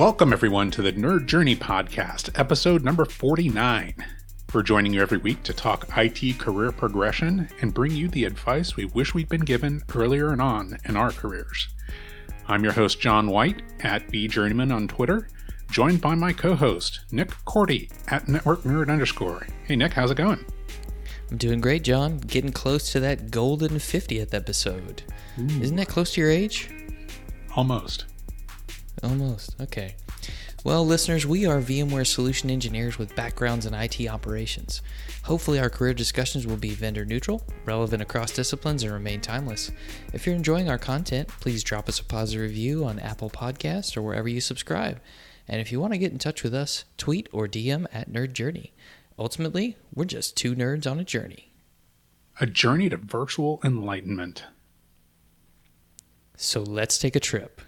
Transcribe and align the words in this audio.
Welcome, 0.00 0.32
everyone, 0.32 0.70
to 0.70 0.80
the 0.80 0.94
Nerd 0.94 1.26
Journey 1.26 1.54
Podcast, 1.54 2.30
episode 2.40 2.82
number 2.82 3.04
49. 3.04 3.94
We're 4.54 4.62
joining 4.62 4.94
you 4.94 5.02
every 5.02 5.18
week 5.18 5.42
to 5.42 5.52
talk 5.52 5.90
IT 5.94 6.38
career 6.38 6.72
progression 6.72 7.50
and 7.60 7.74
bring 7.74 7.92
you 7.92 8.08
the 8.08 8.24
advice 8.24 8.76
we 8.76 8.86
wish 8.86 9.12
we'd 9.12 9.28
been 9.28 9.42
given 9.42 9.82
earlier 9.94 10.32
and 10.32 10.40
on 10.40 10.78
in 10.86 10.96
our 10.96 11.10
careers. 11.10 11.68
I'm 12.48 12.64
your 12.64 12.72
host, 12.72 12.98
John 12.98 13.28
White, 13.28 13.60
at 13.80 14.08
vJourneyman 14.08 14.74
on 14.74 14.88
Twitter, 14.88 15.28
joined 15.70 16.00
by 16.00 16.14
my 16.14 16.32
co 16.32 16.54
host, 16.54 17.00
Nick 17.12 17.28
Korte, 17.44 17.90
at 18.08 18.26
Network 18.26 18.62
Nerd 18.62 18.90
underscore. 18.90 19.46
Hey, 19.64 19.76
Nick, 19.76 19.92
how's 19.92 20.10
it 20.10 20.16
going? 20.16 20.42
I'm 21.30 21.36
doing 21.36 21.60
great, 21.60 21.82
John. 21.82 22.20
Getting 22.20 22.52
close 22.52 22.90
to 22.92 23.00
that 23.00 23.30
golden 23.30 23.72
50th 23.72 24.32
episode. 24.32 25.02
Ooh. 25.38 25.60
Isn't 25.60 25.76
that 25.76 25.88
close 25.88 26.14
to 26.14 26.22
your 26.22 26.30
age? 26.30 26.70
Almost. 27.54 28.06
Almost. 29.02 29.60
Okay. 29.60 29.94
Well, 30.62 30.84
listeners, 30.86 31.26
we 31.26 31.46
are 31.46 31.58
VMware 31.60 32.06
solution 32.06 32.50
engineers 32.50 32.98
with 32.98 33.16
backgrounds 33.16 33.64
in 33.64 33.72
IT 33.72 34.06
operations. 34.08 34.82
Hopefully, 35.22 35.58
our 35.58 35.70
career 35.70 35.94
discussions 35.94 36.46
will 36.46 36.58
be 36.58 36.70
vendor 36.70 37.06
neutral, 37.06 37.42
relevant 37.64 38.02
across 38.02 38.32
disciplines, 38.32 38.82
and 38.82 38.92
remain 38.92 39.22
timeless. 39.22 39.70
If 40.12 40.26
you're 40.26 40.34
enjoying 40.34 40.68
our 40.68 40.76
content, 40.76 41.28
please 41.28 41.64
drop 41.64 41.88
us 41.88 41.98
a 41.98 42.04
positive 42.04 42.42
review 42.42 42.84
on 42.84 42.98
Apple 42.98 43.30
Podcasts 43.30 43.96
or 43.96 44.02
wherever 44.02 44.28
you 44.28 44.40
subscribe. 44.42 45.00
And 45.48 45.62
if 45.62 45.72
you 45.72 45.80
want 45.80 45.94
to 45.94 45.98
get 45.98 46.12
in 46.12 46.18
touch 46.18 46.42
with 46.42 46.54
us, 46.54 46.84
tweet 46.98 47.28
or 47.32 47.48
DM 47.48 47.86
at 47.92 48.12
Nerd 48.12 48.34
Journey. 48.34 48.74
Ultimately, 49.18 49.76
we're 49.94 50.04
just 50.04 50.36
two 50.36 50.54
nerds 50.54 50.90
on 50.90 51.00
a 51.00 51.04
journey. 51.04 51.52
A 52.38 52.46
journey 52.46 52.90
to 52.90 52.98
virtual 52.98 53.60
enlightenment. 53.64 54.44
So 56.36 56.62
let's 56.62 56.98
take 56.98 57.16
a 57.16 57.20
trip. 57.20 57.60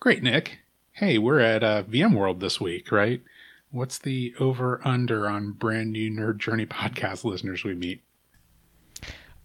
Great, 0.00 0.22
Nick. 0.22 0.60
Hey, 0.92 1.18
we're 1.18 1.40
at 1.40 1.64
uh, 1.64 1.82
VMworld 1.82 2.38
this 2.38 2.60
week, 2.60 2.92
right? 2.92 3.20
What's 3.72 3.98
the 3.98 4.32
over 4.38 4.80
under 4.84 5.28
on 5.28 5.52
brand 5.52 5.92
new 5.92 6.08
Nerd 6.08 6.38
Journey 6.38 6.66
podcast 6.66 7.24
listeners 7.24 7.64
we 7.64 7.74
meet? 7.74 8.02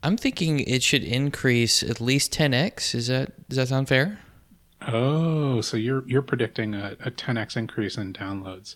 I'm 0.04 0.16
thinking 0.16 0.60
it 0.60 0.84
should 0.84 1.04
increase 1.04 1.82
at 1.82 2.00
least 2.00 2.32
10x. 2.34 2.94
Is 2.94 3.08
that 3.08 3.50
does 3.50 3.58
that 3.58 3.70
sound 3.70 3.88
fair? 3.88 4.20
Oh, 4.88 5.62
so 5.62 5.76
you're 5.76 6.08
you're 6.08 6.22
predicting 6.22 6.76
a, 6.76 6.98
a 7.04 7.10
10x 7.10 7.58
increase 7.58 7.98
in 7.98 8.14
downloads. 8.14 8.76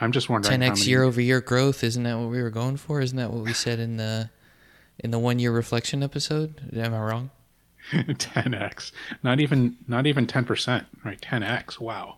I'm 0.00 0.10
just 0.10 0.28
wondering 0.28 0.60
10x 0.60 0.86
year 0.86 1.04
over 1.04 1.20
year 1.20 1.40
growth. 1.40 1.84
Isn't 1.84 2.02
that 2.02 2.18
what 2.18 2.30
we 2.30 2.42
were 2.42 2.50
going 2.50 2.76
for? 2.76 3.00
Isn't 3.00 3.18
that 3.18 3.32
what 3.32 3.44
we 3.44 3.52
said 3.52 3.78
in 3.78 3.98
the 3.98 4.30
in 4.98 5.12
the 5.12 5.18
one 5.18 5.38
year 5.38 5.52
reflection 5.52 6.02
episode? 6.02 6.72
Am 6.74 6.92
I 6.92 7.00
wrong? 7.00 7.30
10x. 7.92 8.92
Not 9.22 9.40
even 9.40 9.76
not 9.86 10.06
even 10.06 10.26
10%, 10.26 10.86
right? 11.04 11.20
10x. 11.20 11.80
Wow. 11.80 12.16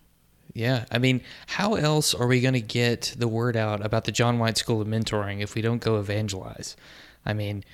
Yeah, 0.53 0.85
I 0.91 0.99
mean, 0.99 1.21
how 1.47 1.75
else 1.75 2.13
are 2.13 2.27
we 2.27 2.41
going 2.41 2.55
to 2.55 2.61
get 2.61 3.15
the 3.17 3.29
word 3.29 3.57
out 3.57 3.85
about 3.85 4.05
the 4.05 4.13
John 4.13 4.39
White 4.39 4.59
School 4.59 4.81
of 4.81 4.89
Mentoring 4.89 5.41
if 5.41 5.55
we 5.55 5.63
don't 5.63 5.81
go 5.81 6.01
evangelize? 6.01 6.77
I 7.25 7.35
mean, 7.35 7.65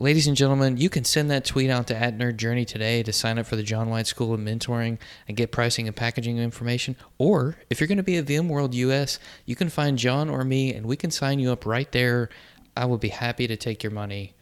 ladies 0.00 0.26
and 0.26 0.36
gentlemen, 0.36 0.76
you 0.76 0.90
can 0.90 1.04
send 1.04 1.30
that 1.30 1.44
tweet 1.44 1.70
out 1.70 1.86
to 1.88 1.96
at 1.96 2.18
Nerd 2.18 2.36
Journey 2.36 2.64
today 2.64 3.02
to 3.04 3.12
sign 3.12 3.38
up 3.38 3.46
for 3.46 3.56
the 3.56 3.62
John 3.62 3.88
White 3.88 4.06
School 4.06 4.34
of 4.34 4.40
Mentoring 4.40 4.98
and 5.28 5.36
get 5.36 5.52
pricing 5.52 5.86
and 5.86 5.96
packaging 5.96 6.38
information. 6.38 6.96
Or 7.18 7.56
if 7.70 7.80
you're 7.80 7.88
going 7.88 7.98
to 7.98 8.02
be 8.02 8.16
at 8.16 8.26
VMworld 8.26 8.74
US, 8.74 9.18
you 9.46 9.54
can 9.54 9.68
find 9.68 9.96
John 9.96 10.28
or 10.28 10.44
me, 10.44 10.74
and 10.74 10.86
we 10.86 10.96
can 10.96 11.10
sign 11.10 11.38
you 11.38 11.52
up 11.52 11.64
right 11.64 11.90
there. 11.92 12.30
I 12.76 12.86
will 12.86 12.98
be 12.98 13.08
happy 13.08 13.46
to 13.46 13.56
take 13.56 13.82
your 13.82 13.92
money 13.92 14.34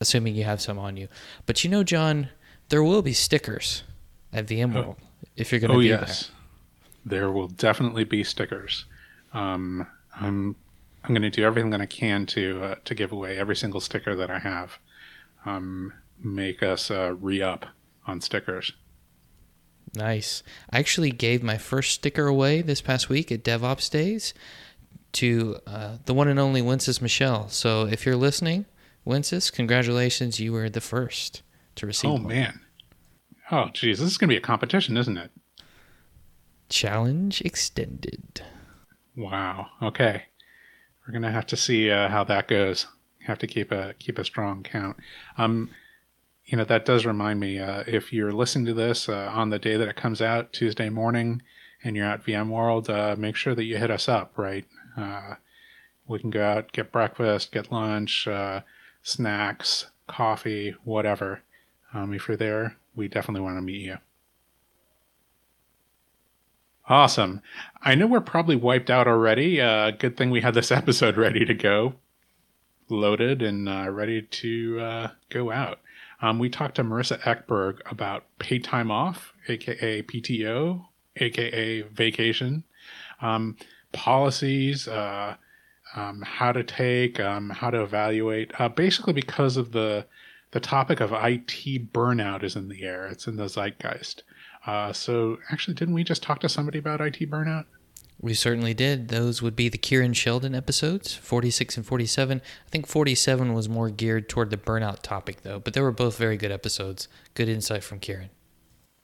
assuming 0.00 0.34
you 0.34 0.44
have 0.44 0.60
some 0.60 0.78
on 0.78 0.96
you. 0.96 1.08
But 1.46 1.64
you 1.64 1.70
know, 1.70 1.84
John, 1.84 2.28
there 2.68 2.82
will 2.82 3.02
be 3.02 3.12
stickers 3.12 3.82
at 4.32 4.46
VMworld 4.46 4.96
oh. 5.00 5.28
if 5.36 5.52
you're 5.52 5.60
going 5.60 5.70
to 5.70 5.76
oh, 5.76 5.80
be 5.80 5.86
yes. 5.86 6.30
there. 7.04 7.20
There 7.20 7.32
will 7.32 7.48
definitely 7.48 8.04
be 8.04 8.24
stickers. 8.24 8.84
Um, 9.32 9.86
I'm 10.18 10.56
I'm 11.04 11.10
going 11.10 11.22
to 11.22 11.30
do 11.30 11.44
everything 11.44 11.70
that 11.70 11.80
I 11.80 11.86
can 11.86 12.26
to 12.26 12.62
uh, 12.62 12.74
to 12.84 12.94
give 12.94 13.12
away 13.12 13.38
every 13.38 13.54
single 13.54 13.80
sticker 13.80 14.16
that 14.16 14.30
I 14.30 14.40
have. 14.40 14.78
Um, 15.44 15.92
make 16.18 16.62
us 16.62 16.90
uh, 16.90 17.14
re 17.20 17.40
up 17.42 17.66
on 18.06 18.20
stickers. 18.20 18.72
Nice. 19.94 20.42
I 20.70 20.78
actually 20.78 21.12
gave 21.12 21.42
my 21.42 21.58
first 21.58 21.92
sticker 21.92 22.26
away 22.26 22.60
this 22.60 22.80
past 22.80 23.08
week 23.08 23.30
at 23.30 23.44
DevOps 23.44 23.90
Days 23.90 24.34
to 25.12 25.56
uh, 25.66 25.96
the 26.04 26.14
one 26.14 26.28
and 26.28 26.38
only 26.38 26.60
Wences 26.60 27.00
Michelle. 27.00 27.48
So 27.48 27.86
if 27.86 28.04
you're 28.04 28.16
listening, 28.16 28.66
Wences, 29.06 29.52
congratulations. 29.52 30.40
You 30.40 30.52
were 30.52 30.68
the 30.68 30.80
first 30.80 31.42
to 31.76 31.86
receive. 31.86 32.10
Oh, 32.10 32.14
one. 32.14 32.26
man. 32.26 32.60
Oh, 33.50 33.68
geez. 33.72 34.00
This 34.00 34.10
is 34.10 34.18
going 34.18 34.28
to 34.28 34.32
be 34.32 34.38
a 34.38 34.40
competition, 34.40 34.96
isn't 34.96 35.16
it? 35.16 35.30
Challenge 36.68 37.40
extended. 37.42 38.42
Wow. 39.16 39.68
Okay. 39.80 40.24
We're 41.06 41.12
going 41.12 41.22
to 41.22 41.30
have 41.30 41.46
to 41.46 41.56
see 41.56 41.90
uh, 41.90 42.08
how 42.08 42.24
that 42.24 42.48
goes. 42.48 42.86
Have 43.26 43.38
to 43.38 43.46
keep 43.46 43.72
a 43.72 43.94
keep 43.98 44.18
a 44.18 44.24
strong 44.24 44.62
count. 44.62 44.96
Um, 45.38 45.70
you 46.44 46.56
know 46.56 46.64
that 46.64 46.84
does 46.84 47.04
remind 47.04 47.40
me. 47.40 47.58
Uh, 47.58 47.82
if 47.86 48.12
you're 48.12 48.32
listening 48.32 48.66
to 48.66 48.74
this 48.74 49.08
uh, 49.08 49.30
on 49.32 49.50
the 49.50 49.58
day 49.58 49.76
that 49.76 49.88
it 49.88 49.96
comes 49.96 50.22
out, 50.22 50.52
Tuesday 50.52 50.88
morning, 50.88 51.42
and 51.82 51.96
you're 51.96 52.06
at 52.06 52.24
VMworld, 52.24 52.88
uh, 52.88 53.16
make 53.16 53.34
sure 53.34 53.54
that 53.54 53.64
you 53.64 53.78
hit 53.78 53.90
us 53.90 54.08
up. 54.08 54.32
Right, 54.36 54.64
uh, 54.96 55.34
we 56.06 56.20
can 56.20 56.30
go 56.30 56.44
out, 56.44 56.70
get 56.70 56.92
breakfast, 56.92 57.50
get 57.50 57.72
lunch, 57.72 58.28
uh, 58.28 58.60
snacks, 59.06 59.86
coffee, 60.08 60.74
whatever. 60.82 61.40
Um, 61.94 62.12
if 62.12 62.26
you're 62.26 62.36
there, 62.36 62.76
we 62.96 63.06
definitely 63.06 63.40
want 63.40 63.56
to 63.56 63.62
meet 63.62 63.82
you. 63.82 63.98
Awesome. 66.88 67.40
I 67.80 67.94
know 67.94 68.08
we're 68.08 68.20
probably 68.20 68.56
wiped 68.56 68.90
out 68.90 69.06
already. 69.06 69.60
Uh, 69.60 69.92
good 69.92 70.16
thing 70.16 70.30
we 70.30 70.40
had 70.40 70.54
this 70.54 70.72
episode 70.72 71.16
ready 71.16 71.44
to 71.44 71.54
go, 71.54 71.94
loaded 72.88 73.42
and 73.42 73.68
uh, 73.68 73.88
ready 73.90 74.22
to 74.22 74.80
uh, 74.80 75.10
go 75.30 75.52
out. 75.52 75.78
Um, 76.20 76.40
we 76.40 76.50
talked 76.50 76.74
to 76.76 76.84
Marissa 76.84 77.20
Eckberg 77.20 77.78
about 77.88 78.24
paid 78.40 78.64
time 78.64 78.90
off, 78.90 79.32
aka 79.46 80.02
PTO, 80.02 80.84
aka 81.14 81.82
vacation, 81.82 82.64
um, 83.20 83.56
policies, 83.92 84.88
uh, 84.88 85.36
um, 85.94 86.22
how 86.22 86.52
to 86.52 86.64
take, 86.64 87.20
um, 87.20 87.50
how 87.50 87.70
to 87.70 87.82
evaluate. 87.82 88.52
Uh, 88.58 88.68
basically, 88.68 89.12
because 89.12 89.56
of 89.56 89.72
the 89.72 90.06
the 90.52 90.60
topic 90.60 91.00
of 91.00 91.12
IT 91.12 91.92
burnout 91.92 92.42
is 92.42 92.56
in 92.56 92.68
the 92.68 92.82
air. 92.82 93.06
It's 93.06 93.26
in 93.26 93.36
the 93.36 93.48
zeitgeist. 93.48 94.22
Uh, 94.66 94.92
so, 94.92 95.38
actually, 95.50 95.74
didn't 95.74 95.94
we 95.94 96.04
just 96.04 96.22
talk 96.22 96.40
to 96.40 96.48
somebody 96.48 96.78
about 96.78 97.00
IT 97.00 97.30
burnout? 97.30 97.66
We 98.20 98.32
certainly 98.32 98.72
did. 98.72 99.08
Those 99.08 99.42
would 99.42 99.54
be 99.54 99.68
the 99.68 99.76
Kieran 99.76 100.14
Sheldon 100.14 100.54
episodes, 100.54 101.14
46 101.14 101.76
and 101.76 101.86
47. 101.86 102.40
I 102.40 102.70
think 102.70 102.86
47 102.86 103.52
was 103.52 103.68
more 103.68 103.90
geared 103.90 104.28
toward 104.28 104.50
the 104.50 104.56
burnout 104.56 105.02
topic, 105.02 105.42
though, 105.42 105.58
but 105.58 105.74
they 105.74 105.80
were 105.80 105.92
both 105.92 106.16
very 106.16 106.36
good 106.36 106.50
episodes. 106.50 107.08
Good 107.34 107.48
insight 107.48 107.84
from 107.84 108.00
Kieran. 108.00 108.30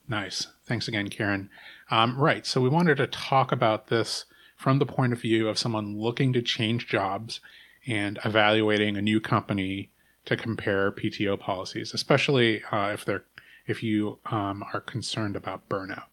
Nice. 0.09 0.49
Thanks 0.67 0.89
again, 0.89 1.09
Kieran. 1.09 1.51
Um, 1.91 2.17
right. 2.17 2.47
So, 2.47 2.61
we 2.61 2.69
wanted 2.69 2.97
to 2.97 3.07
talk 3.07 3.53
about 3.53 3.89
this 3.89 4.25
from 4.63 4.79
the 4.79 4.87
point 4.87 5.13
of 5.13 5.21
view 5.21 5.49
of 5.49 5.59
someone 5.59 5.99
looking 5.99 6.33
to 6.33 6.41
change 6.41 6.87
jobs 6.87 7.41
and 7.87 8.19
evaluating 8.25 8.97
a 8.97 9.03
new 9.03 9.21
company 9.21 9.91
to 10.25 10.37
compare 10.37 10.93
PTO 10.93 11.39
policies, 11.39 11.93
especially 11.93 12.63
uh, 12.71 12.93
if 12.93 13.05
they're 13.05 13.25
if 13.67 13.83
you 13.83 14.19
um, 14.27 14.65
are 14.73 14.81
concerned 14.81 15.37
about 15.37 15.69
burnout. 15.69 16.05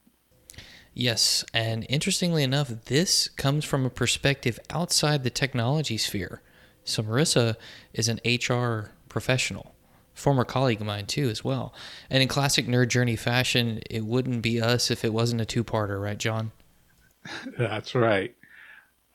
Yes, 0.93 1.45
and 1.53 1.85
interestingly 1.89 2.43
enough, 2.43 2.69
this 2.85 3.27
comes 3.27 3.65
from 3.65 3.85
a 3.85 3.89
perspective 3.89 4.59
outside 4.69 5.23
the 5.23 5.29
technology 5.29 5.97
sphere. 5.97 6.41
So 6.83 7.03
Marissa 7.03 7.55
is 7.93 8.07
an 8.07 8.19
HR 8.25 8.91
professional, 9.09 9.75
former 10.13 10.43
colleague 10.43 10.81
of 10.81 10.87
mine 10.87 11.05
too, 11.05 11.29
as 11.29 11.43
well. 11.43 11.73
And 12.09 12.21
in 12.21 12.27
classic 12.27 12.67
nerd 12.67 12.89
journey 12.89 13.15
fashion, 13.15 13.81
it 13.89 14.05
wouldn't 14.05 14.41
be 14.41 14.61
us 14.61 14.91
if 14.91 15.05
it 15.05 15.13
wasn't 15.13 15.41
a 15.41 15.45
two-parter, 15.45 16.01
right, 16.01 16.17
John? 16.17 16.51
That's 17.57 17.95
right. 17.95 18.35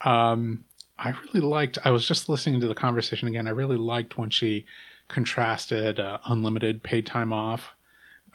Um, 0.04 0.64
I 0.98 1.10
really 1.10 1.40
liked. 1.40 1.78
I 1.84 1.90
was 1.90 2.06
just 2.06 2.28
listening 2.28 2.60
to 2.60 2.68
the 2.68 2.74
conversation 2.74 3.26
again. 3.28 3.48
I 3.48 3.50
really 3.50 3.76
liked 3.76 4.16
when 4.16 4.30
she 4.30 4.66
contrasted 5.08 5.98
uh, 5.98 6.18
unlimited 6.26 6.82
paid 6.82 7.06
time 7.06 7.32
off 7.32 7.74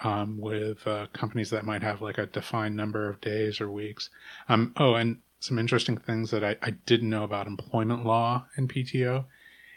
um, 0.03 0.39
with 0.39 0.85
uh, 0.85 1.07
companies 1.13 1.49
that 1.49 1.65
might 1.65 1.83
have 1.83 2.01
like 2.01 2.17
a 2.17 2.25
defined 2.25 2.75
number 2.75 3.07
of 3.09 3.21
days 3.21 3.61
or 3.61 3.71
weeks. 3.71 4.09
Um, 4.47 4.73
oh, 4.77 4.95
and 4.95 5.17
some 5.39 5.57
interesting 5.57 5.97
things 5.97 6.31
that 6.31 6.43
I, 6.43 6.57
I 6.61 6.71
didn't 6.71 7.09
know 7.09 7.23
about 7.23 7.47
employment 7.47 8.05
law 8.05 8.45
and 8.55 8.71
PTO, 8.71 9.25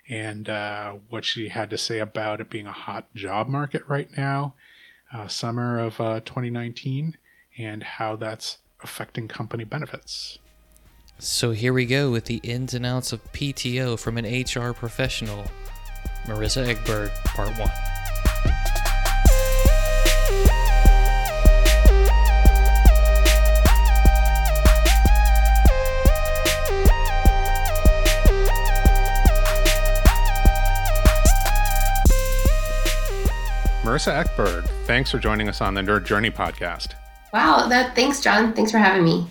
and 0.09 0.49
uh, 0.49 0.95
what 1.09 1.25
she 1.25 1.49
had 1.49 1.71
to 1.71 1.79
say 1.79 2.00
about 2.00 2.41
it 2.41 2.50
being 2.50 2.67
a 2.67 2.73
hot 2.73 3.12
job 3.15 3.49
market 3.49 3.83
right 3.87 4.09
now, 4.17 4.55
uh, 5.12 5.29
summer 5.29 5.79
of 5.79 6.00
uh, 6.00 6.21
2019, 6.21 7.17
and 7.59 7.83
how 7.83 8.17
that's 8.17 8.59
affecting 8.83 9.29
company 9.29 9.62
benefits. 9.62 10.38
So 11.25 11.53
here 11.53 11.73
we 11.73 11.87
go 11.87 12.11
with 12.11 12.25
the 12.25 12.39
ins 12.39 12.75
and 12.75 12.85
outs 12.85 13.13
of 13.13 13.23
PTO 13.33 13.97
from 13.97 14.19
an 14.19 14.25
HR 14.25 14.73
professional, 14.73 15.45
Marissa 16.25 16.67
Eckberg, 16.67 17.15
Part 17.23 17.57
1. 17.57 17.69
Marissa 33.85 34.25
Eckberg, 34.25 34.69
thanks 34.87 35.13
for 35.13 35.21
joining 35.21 35.49
us 35.49 35.61
on 35.61 35.75
the 35.75 35.83
Nerd 35.83 36.05
Journey 36.05 36.33
podcast. 36.33 36.95
Wow, 37.33 37.69
that 37.69 37.95
thanks, 37.95 38.21
John. 38.21 38.53
Thanks 38.55 38.73
for 38.73 38.79
having 38.79 39.05
me. 39.05 39.29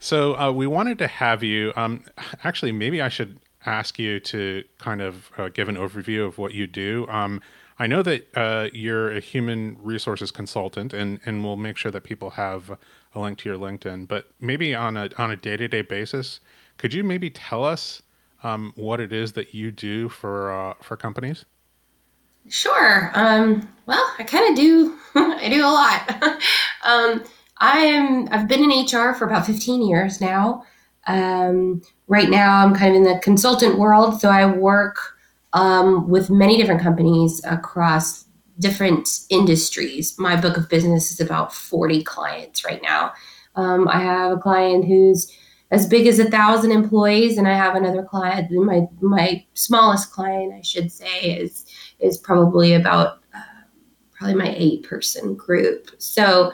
So 0.00 0.36
uh, 0.38 0.50
we 0.50 0.66
wanted 0.66 0.98
to 0.98 1.06
have 1.06 1.42
you. 1.42 1.72
Um, 1.76 2.04
actually, 2.42 2.72
maybe 2.72 3.02
I 3.02 3.10
should 3.10 3.38
ask 3.66 3.98
you 3.98 4.18
to 4.20 4.64
kind 4.78 5.02
of 5.02 5.30
uh, 5.36 5.50
give 5.50 5.68
an 5.68 5.76
overview 5.76 6.26
of 6.26 6.38
what 6.38 6.54
you 6.54 6.66
do. 6.66 7.06
Um, 7.08 7.42
I 7.78 7.86
know 7.86 8.02
that 8.02 8.26
uh, 8.34 8.68
you're 8.72 9.12
a 9.12 9.20
human 9.20 9.76
resources 9.80 10.30
consultant, 10.30 10.94
and 10.94 11.20
and 11.26 11.44
we'll 11.44 11.56
make 11.56 11.76
sure 11.76 11.90
that 11.92 12.02
people 12.02 12.30
have 12.30 12.76
a 13.14 13.20
link 13.20 13.38
to 13.38 13.48
your 13.48 13.58
LinkedIn. 13.58 14.08
But 14.08 14.30
maybe 14.40 14.74
on 14.74 14.96
a 14.96 15.10
on 15.18 15.30
a 15.30 15.36
day 15.36 15.58
to 15.58 15.68
day 15.68 15.82
basis, 15.82 16.40
could 16.78 16.94
you 16.94 17.04
maybe 17.04 17.28
tell 17.28 17.62
us 17.62 18.02
um, 18.42 18.72
what 18.76 19.00
it 19.00 19.12
is 19.12 19.32
that 19.32 19.54
you 19.54 19.70
do 19.70 20.08
for 20.08 20.50
uh, 20.50 20.74
for 20.80 20.96
companies? 20.96 21.44
Sure. 22.48 23.10
Um, 23.14 23.68
well, 23.84 24.14
I 24.18 24.24
kind 24.24 24.50
of 24.50 24.56
do. 24.56 24.96
I 25.14 25.48
do 25.50 25.62
a 25.62 25.68
lot. 25.68 26.40
I 27.60 27.78
am. 27.80 28.28
I've 28.30 28.48
been 28.48 28.70
in 28.70 28.84
HR 28.84 29.14
for 29.14 29.26
about 29.26 29.46
15 29.46 29.86
years 29.86 30.20
now. 30.20 30.64
Um, 31.06 31.82
right 32.08 32.28
now, 32.28 32.64
I'm 32.64 32.74
kind 32.74 32.90
of 32.90 32.96
in 32.96 33.02
the 33.04 33.20
consultant 33.20 33.78
world, 33.78 34.20
so 34.20 34.28
I 34.28 34.46
work 34.46 34.98
um, 35.52 36.08
with 36.08 36.30
many 36.30 36.56
different 36.56 36.80
companies 36.80 37.40
across 37.44 38.24
different 38.58 39.08
industries. 39.30 40.18
My 40.18 40.40
book 40.40 40.56
of 40.56 40.68
business 40.68 41.10
is 41.10 41.20
about 41.20 41.52
40 41.52 42.02
clients 42.04 42.64
right 42.64 42.80
now. 42.82 43.12
Um, 43.56 43.88
I 43.88 44.00
have 44.00 44.32
a 44.32 44.40
client 44.40 44.84
who's 44.86 45.34
as 45.70 45.86
big 45.86 46.06
as 46.06 46.18
a 46.18 46.30
thousand 46.30 46.72
employees, 46.72 47.38
and 47.38 47.46
I 47.46 47.54
have 47.54 47.76
another 47.76 48.02
client. 48.02 48.50
My 48.50 48.86
my 49.00 49.44
smallest 49.54 50.12
client, 50.12 50.52
I 50.54 50.62
should 50.62 50.90
say, 50.90 51.36
is 51.36 51.66
is 51.98 52.18
probably 52.18 52.74
about 52.74 53.20
uh, 53.34 53.42
probably 54.12 54.36
my 54.36 54.54
eight 54.56 54.82
person 54.82 55.34
group. 55.34 55.90
So, 55.98 56.52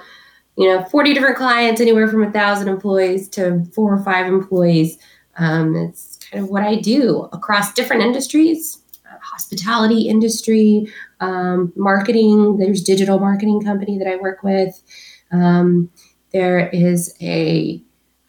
you 0.56 0.66
know, 0.66 0.84
40 0.84 1.14
different 1.14 1.36
clients, 1.36 1.80
anywhere 1.80 2.08
from 2.08 2.22
a 2.22 2.30
thousand 2.30 2.68
employees 2.68 3.28
to 3.30 3.64
four 3.74 3.94
or 3.94 4.02
five 4.02 4.26
employees. 4.26 4.98
Um, 5.38 5.76
it's 5.76 6.18
kind 6.30 6.42
of 6.42 6.50
what 6.50 6.62
I 6.62 6.76
do 6.76 7.28
across 7.32 7.74
different 7.74 8.02
industries, 8.02 8.78
uh, 9.06 9.18
hospitality 9.22 10.08
industry, 10.08 10.90
um, 11.20 11.72
marketing. 11.76 12.56
There's 12.56 12.82
digital 12.82 13.18
marketing 13.18 13.62
company 13.62 13.98
that 13.98 14.08
I 14.08 14.16
work 14.16 14.42
with. 14.42 14.82
Um, 15.30 15.90
there 16.32 16.68
is 16.70 17.14
a 17.20 17.82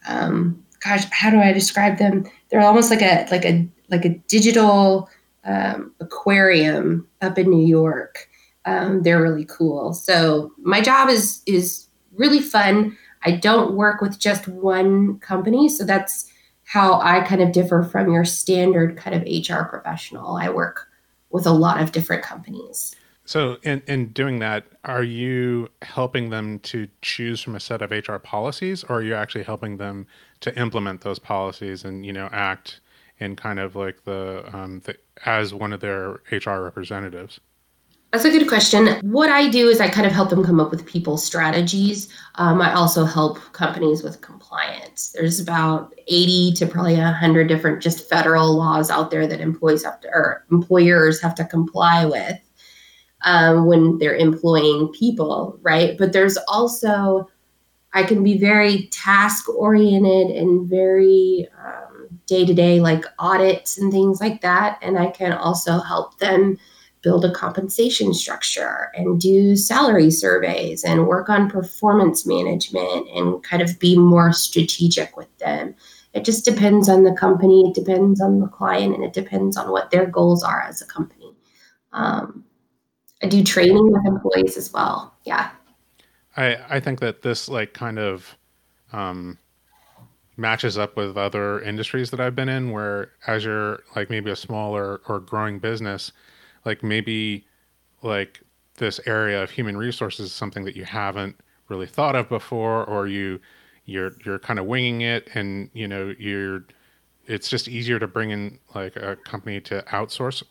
um, 0.06 0.64
gosh, 0.84 1.04
how 1.10 1.30
do 1.30 1.38
I 1.38 1.52
describe 1.52 1.98
them? 1.98 2.24
They're 2.50 2.60
almost 2.60 2.90
like 2.90 3.02
a 3.02 3.26
like 3.30 3.44
a 3.44 3.66
like 3.90 4.04
a 4.04 4.10
digital 4.28 5.08
um, 5.44 5.92
aquarium 6.00 7.06
up 7.20 7.38
in 7.38 7.50
New 7.50 7.66
York. 7.66 8.28
Um, 8.64 9.02
they're 9.02 9.22
really 9.22 9.46
cool. 9.46 9.94
So 9.94 10.52
my 10.58 10.80
job 10.80 11.08
is 11.08 11.42
is 11.46 11.87
really 12.18 12.40
fun. 12.40 12.96
I 13.22 13.32
don't 13.32 13.74
work 13.74 14.00
with 14.00 14.18
just 14.18 14.46
one 14.48 15.18
company, 15.20 15.68
so 15.68 15.84
that's 15.84 16.30
how 16.64 17.00
I 17.00 17.20
kind 17.22 17.40
of 17.40 17.52
differ 17.52 17.82
from 17.82 18.12
your 18.12 18.24
standard 18.24 18.96
kind 18.96 19.16
of 19.16 19.22
HR 19.22 19.64
professional. 19.64 20.36
I 20.36 20.50
work 20.50 20.86
with 21.30 21.46
a 21.46 21.52
lot 21.52 21.80
of 21.80 21.92
different 21.92 22.22
companies. 22.22 22.94
So, 23.24 23.58
in, 23.62 23.82
in 23.86 24.08
doing 24.08 24.38
that, 24.38 24.64
are 24.84 25.02
you 25.02 25.68
helping 25.82 26.30
them 26.30 26.60
to 26.60 26.88
choose 27.02 27.42
from 27.42 27.54
a 27.54 27.60
set 27.60 27.82
of 27.82 27.90
HR 27.90 28.16
policies, 28.16 28.84
or 28.84 28.96
are 28.96 29.02
you 29.02 29.14
actually 29.14 29.44
helping 29.44 29.76
them 29.76 30.06
to 30.40 30.58
implement 30.58 31.02
those 31.02 31.18
policies 31.18 31.84
and 31.84 32.06
you 32.06 32.12
know 32.12 32.30
act 32.32 32.80
in 33.18 33.36
kind 33.36 33.58
of 33.58 33.76
like 33.76 34.04
the, 34.04 34.48
um, 34.56 34.80
the 34.84 34.96
as 35.26 35.52
one 35.52 35.72
of 35.72 35.80
their 35.80 36.20
HR 36.30 36.62
representatives? 36.62 37.40
That's 38.12 38.24
a 38.24 38.30
good 38.30 38.48
question. 38.48 38.86
What 39.02 39.28
I 39.28 39.50
do 39.50 39.68
is 39.68 39.80
I 39.80 39.88
kind 39.88 40.06
of 40.06 40.14
help 40.14 40.30
them 40.30 40.42
come 40.42 40.60
up 40.60 40.70
with 40.70 40.86
people 40.86 41.18
strategies. 41.18 42.08
Um, 42.36 42.62
I 42.62 42.72
also 42.72 43.04
help 43.04 43.38
companies 43.52 44.02
with 44.02 44.22
compliance. 44.22 45.10
There's 45.14 45.38
about 45.38 45.94
80 46.06 46.54
to 46.54 46.66
probably 46.66 46.96
100 46.96 47.48
different 47.48 47.82
just 47.82 48.08
federal 48.08 48.56
laws 48.56 48.90
out 48.90 49.10
there 49.10 49.26
that 49.26 49.40
employees 49.40 49.84
have 49.84 50.00
to, 50.00 50.08
or 50.08 50.46
employers 50.50 51.20
have 51.20 51.34
to 51.34 51.44
comply 51.44 52.06
with 52.06 52.38
um, 53.26 53.66
when 53.66 53.98
they're 53.98 54.16
employing 54.16 54.88
people, 54.98 55.58
right? 55.60 55.98
But 55.98 56.14
there's 56.14 56.38
also, 56.48 57.28
I 57.92 58.04
can 58.04 58.24
be 58.24 58.38
very 58.38 58.86
task 58.86 59.50
oriented 59.50 60.34
and 60.34 60.66
very 60.66 61.46
day 62.28 62.46
to 62.46 62.54
day, 62.54 62.78
like 62.78 63.04
audits 63.18 63.78
and 63.78 63.90
things 63.90 64.20
like 64.20 64.40
that. 64.42 64.78
And 64.82 64.98
I 64.98 65.10
can 65.10 65.32
also 65.32 65.80
help 65.80 66.18
them 66.18 66.58
build 67.02 67.24
a 67.24 67.32
compensation 67.32 68.12
structure 68.12 68.90
and 68.94 69.20
do 69.20 69.56
salary 69.56 70.10
surveys 70.10 70.84
and 70.84 71.06
work 71.06 71.28
on 71.28 71.50
performance 71.50 72.26
management 72.26 73.08
and 73.14 73.42
kind 73.42 73.62
of 73.62 73.78
be 73.78 73.96
more 73.96 74.32
strategic 74.32 75.16
with 75.16 75.36
them. 75.38 75.74
It 76.14 76.24
just 76.24 76.44
depends 76.44 76.88
on 76.88 77.04
the 77.04 77.12
company, 77.12 77.68
it 77.68 77.74
depends 77.74 78.20
on 78.20 78.40
the 78.40 78.48
client, 78.48 78.94
and 78.94 79.04
it 79.04 79.12
depends 79.12 79.56
on 79.56 79.70
what 79.70 79.90
their 79.90 80.06
goals 80.06 80.42
are 80.42 80.62
as 80.62 80.82
a 80.82 80.86
company. 80.86 81.34
Um, 81.92 82.44
I 83.22 83.26
do 83.26 83.44
training 83.44 83.92
with 83.92 84.06
employees 84.06 84.56
as 84.56 84.72
well. 84.72 85.14
Yeah. 85.24 85.50
I, 86.36 86.56
I 86.68 86.80
think 86.80 87.00
that 87.00 87.22
this 87.22 87.48
like 87.48 87.74
kind 87.74 87.98
of 87.98 88.36
um, 88.92 89.38
matches 90.36 90.78
up 90.78 90.96
with 90.96 91.16
other 91.16 91.60
industries 91.60 92.10
that 92.10 92.20
I've 92.20 92.36
been 92.36 92.48
in 92.48 92.70
where 92.70 93.10
as 93.26 93.44
you're 93.44 93.80
like 93.96 94.08
maybe 94.08 94.30
a 94.30 94.36
smaller 94.36 95.00
or 95.08 95.20
growing 95.20 95.58
business, 95.58 96.12
like 96.68 96.82
maybe 96.82 97.44
like 98.02 98.40
this 98.76 99.00
area 99.06 99.42
of 99.42 99.50
human 99.50 99.76
resources 99.76 100.26
is 100.26 100.32
something 100.32 100.64
that 100.64 100.76
you 100.76 100.84
haven't 100.84 101.34
really 101.68 101.86
thought 101.86 102.14
of 102.14 102.28
before 102.28 102.84
or 102.84 103.06
you 103.06 103.40
you're 103.86 104.12
you're 104.24 104.38
kind 104.38 104.58
of 104.58 104.66
winging 104.66 105.00
it 105.00 105.28
and 105.34 105.70
you 105.72 105.88
know 105.88 106.14
you're 106.18 106.64
it's 107.26 107.48
just 107.48 107.68
easier 107.68 107.98
to 107.98 108.06
bring 108.06 108.30
in 108.30 108.58
like 108.74 108.96
a 108.96 109.16
company 109.16 109.60
to 109.60 109.82
outsource 109.90 110.42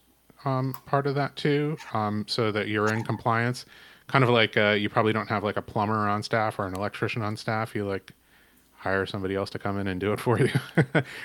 um, 0.46 0.76
part 0.86 1.08
of 1.08 1.16
that 1.16 1.36
too 1.36 1.78
um, 1.94 2.26
so 2.28 2.52
that 2.52 2.68
you're 2.68 2.92
in 2.94 3.04
compliance. 3.04 3.66
Kind 4.08 4.24
of 4.24 4.30
like 4.30 4.56
uh, 4.56 4.72
you 4.72 4.90
probably 4.90 5.12
don't 5.12 5.28
have 5.28 5.44
like 5.44 5.58
a 5.58 5.62
plumber 5.62 6.08
on 6.08 6.24
staff 6.24 6.60
or 6.60 6.68
an 6.68 6.76
electrician 6.76 7.22
on 7.22 7.36
staff. 7.36 7.76
You 7.76 7.86
like 7.86 8.14
hire 8.78 9.06
somebody 9.06 9.36
else 9.36 9.50
to 9.50 9.60
come 9.60 9.78
in 9.80 9.88
and 9.88 10.00
do 10.00 10.14
it 10.14 10.20
for 10.28 10.40
you 10.40 10.50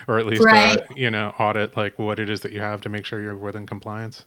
or 0.08 0.18
at 0.18 0.26
least 0.26 0.42
uh, 0.42 0.46
right. 0.46 0.78
uh, 0.78 0.84
you 0.96 1.10
know 1.10 1.34
audit 1.38 1.76
like 1.76 1.98
what 1.98 2.18
it 2.18 2.30
is 2.30 2.40
that 2.40 2.50
you 2.50 2.60
have 2.60 2.80
to 2.80 2.88
make 2.88 3.04
sure 3.04 3.22
you're 3.22 3.36
within 3.36 3.66
compliance 3.66 4.24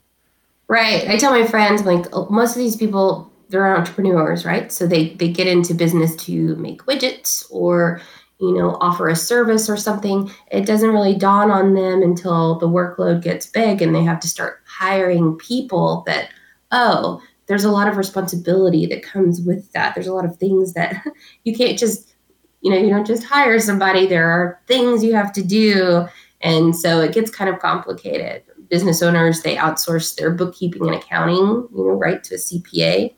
Right. 0.68 1.08
I 1.08 1.18
tell 1.18 1.32
my 1.32 1.46
friends 1.46 1.84
like 1.84 2.08
oh, 2.14 2.28
most 2.30 2.56
of 2.56 2.58
these 2.58 2.76
people 2.76 3.32
they're 3.50 3.76
entrepreneurs, 3.76 4.46
right? 4.46 4.72
So 4.72 4.88
they 4.88 5.10
they 5.16 5.30
get 5.30 5.48
into 5.48 5.74
business 5.74 6.16
to 6.26 6.56
make 6.56 6.86
widgets 6.86 7.46
or 7.52 8.02
you 8.40 8.54
know 8.54 8.78
offer 8.82 9.08
a 9.08 9.16
service 9.16 9.70
or 9.70 9.78
something. 9.78 10.32
It 10.52 10.66
doesn't 10.66 10.90
really 10.90 11.16
dawn 11.16 11.52
on 11.52 11.76
them 11.76 12.02
until 12.02 12.58
the 12.58 12.68
workload 12.68 13.22
gets 13.22 13.46
big 13.46 13.82
and 13.82 13.94
they 13.94 14.04
have 14.04 14.20
to 14.22 14.28
start 14.28 14.62
hiring 14.66 15.36
people 15.38 16.04
that 16.08 16.30
oh, 16.72 17.22
there's 17.46 17.64
a 17.64 17.72
lot 17.72 17.88
of 17.88 17.98
responsibility 17.98 18.88
that 18.88 19.04
comes 19.04 19.42
with 19.42 19.72
that. 19.74 19.94
There's 19.94 20.08
a 20.08 20.14
lot 20.14 20.26
of 20.26 20.38
things 20.38 20.74
that 20.74 21.06
you 21.44 21.56
can't 21.56 21.78
just 21.78 22.14
you 22.62 22.72
know, 22.72 22.78
you 22.78 22.90
don't 22.90 23.06
just 23.06 23.24
hire 23.24 23.60
somebody. 23.60 24.08
There 24.08 24.28
are 24.28 24.60
things 24.66 25.04
you 25.04 25.14
have 25.14 25.32
to 25.34 25.44
do 25.44 26.08
and 26.42 26.76
so 26.76 27.02
it 27.02 27.14
gets 27.14 27.30
kind 27.30 27.50
of 27.50 27.60
complicated 27.60 28.44
business 28.70 29.02
owners 29.02 29.42
they 29.42 29.56
outsource 29.56 30.16
their 30.16 30.32
bookkeeping 30.32 30.86
and 30.86 30.96
accounting 30.96 31.36
you 31.36 31.70
know 31.74 31.92
right 31.92 32.24
to 32.24 32.36
a 32.36 32.38
cpa 32.38 33.14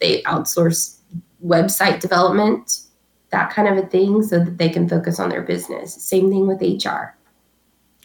they 0.00 0.22
outsource 0.22 1.00
website 1.44 2.00
development 2.00 2.80
that 3.30 3.50
kind 3.50 3.68
of 3.68 3.84
a 3.84 3.86
thing 3.88 4.22
so 4.22 4.38
that 4.38 4.58
they 4.58 4.68
can 4.68 4.88
focus 4.88 5.18
on 5.18 5.28
their 5.28 5.42
business. 5.42 5.94
Same 5.94 6.30
thing 6.30 6.46
with 6.46 6.60
hr 6.60 7.14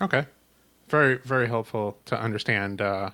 okay. 0.01 0.25
Very 0.89 1.17
very 1.19 1.47
helpful 1.47 1.97
to 2.05 2.19
understand 2.19 2.81
uh, 2.81 3.11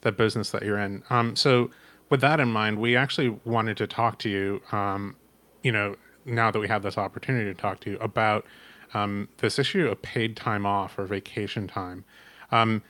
the 0.00 0.12
business 0.12 0.50
that 0.50 0.62
you're 0.62 0.78
in. 0.78 1.02
Um, 1.10 1.36
so 1.36 1.70
with 2.08 2.20
that 2.20 2.40
in 2.40 2.48
mind 2.48 2.78
we 2.78 2.96
actually 2.96 3.28
wanted 3.44 3.76
to 3.78 3.86
talk 3.86 4.18
to 4.20 4.28
you 4.28 4.62
um, 4.72 5.16
you 5.62 5.72
know 5.72 5.96
now 6.24 6.50
that 6.50 6.58
we 6.58 6.68
have 6.68 6.82
this 6.82 6.98
opportunity 6.98 7.52
to 7.52 7.60
talk 7.60 7.80
to 7.80 7.90
you 7.90 7.98
about 7.98 8.46
um, 8.94 9.28
this 9.38 9.58
issue 9.58 9.88
of 9.88 10.00
paid 10.02 10.36
time 10.36 10.66
off 10.66 10.98
or 10.98 11.06
vacation 11.06 11.66
time. 11.66 12.04
Um, 12.52 12.82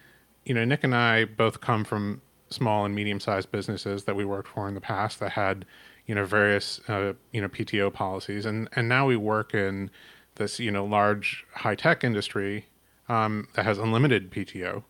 you 0.51 0.55
know, 0.55 0.65
Nick 0.65 0.83
and 0.83 0.97
I 0.97 1.27
both 1.27 1.61
come 1.61 1.85
from 1.85 2.23
small 2.49 2.85
and 2.85 2.93
medium 2.93 3.21
sized 3.21 3.53
businesses 3.53 4.03
that 4.03 4.17
we 4.17 4.25
worked 4.25 4.49
for 4.49 4.67
in 4.67 4.75
the 4.75 4.81
past 4.81 5.21
that 5.21 5.31
had, 5.31 5.65
you 6.07 6.15
know, 6.17 6.25
various, 6.25 6.81
uh, 6.89 7.13
you 7.31 7.41
know, 7.41 7.49
PTO 7.49 7.93
policies. 7.93 8.45
And, 8.45 8.69
and 8.73 8.89
now 8.89 9.07
we 9.07 9.15
work 9.15 9.55
in 9.55 9.91
this, 10.35 10.59
you 10.59 10.73
know, 10.73 10.85
large 10.85 11.47
high 11.55 11.77
tech 11.77 12.03
industry 12.03 12.67
um, 13.09 13.47
that 13.55 13.65
has 13.65 13.79
unlimited 13.79 14.33
PTO. 14.33 14.83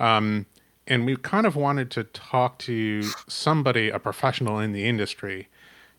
Um, 0.00 0.46
and 0.88 1.06
we 1.06 1.14
kind 1.14 1.46
of 1.46 1.54
wanted 1.54 1.92
to 1.92 2.02
talk 2.02 2.58
to 2.58 3.04
somebody, 3.28 3.90
a 3.90 4.00
professional 4.00 4.58
in 4.58 4.72
the 4.72 4.84
industry, 4.84 5.46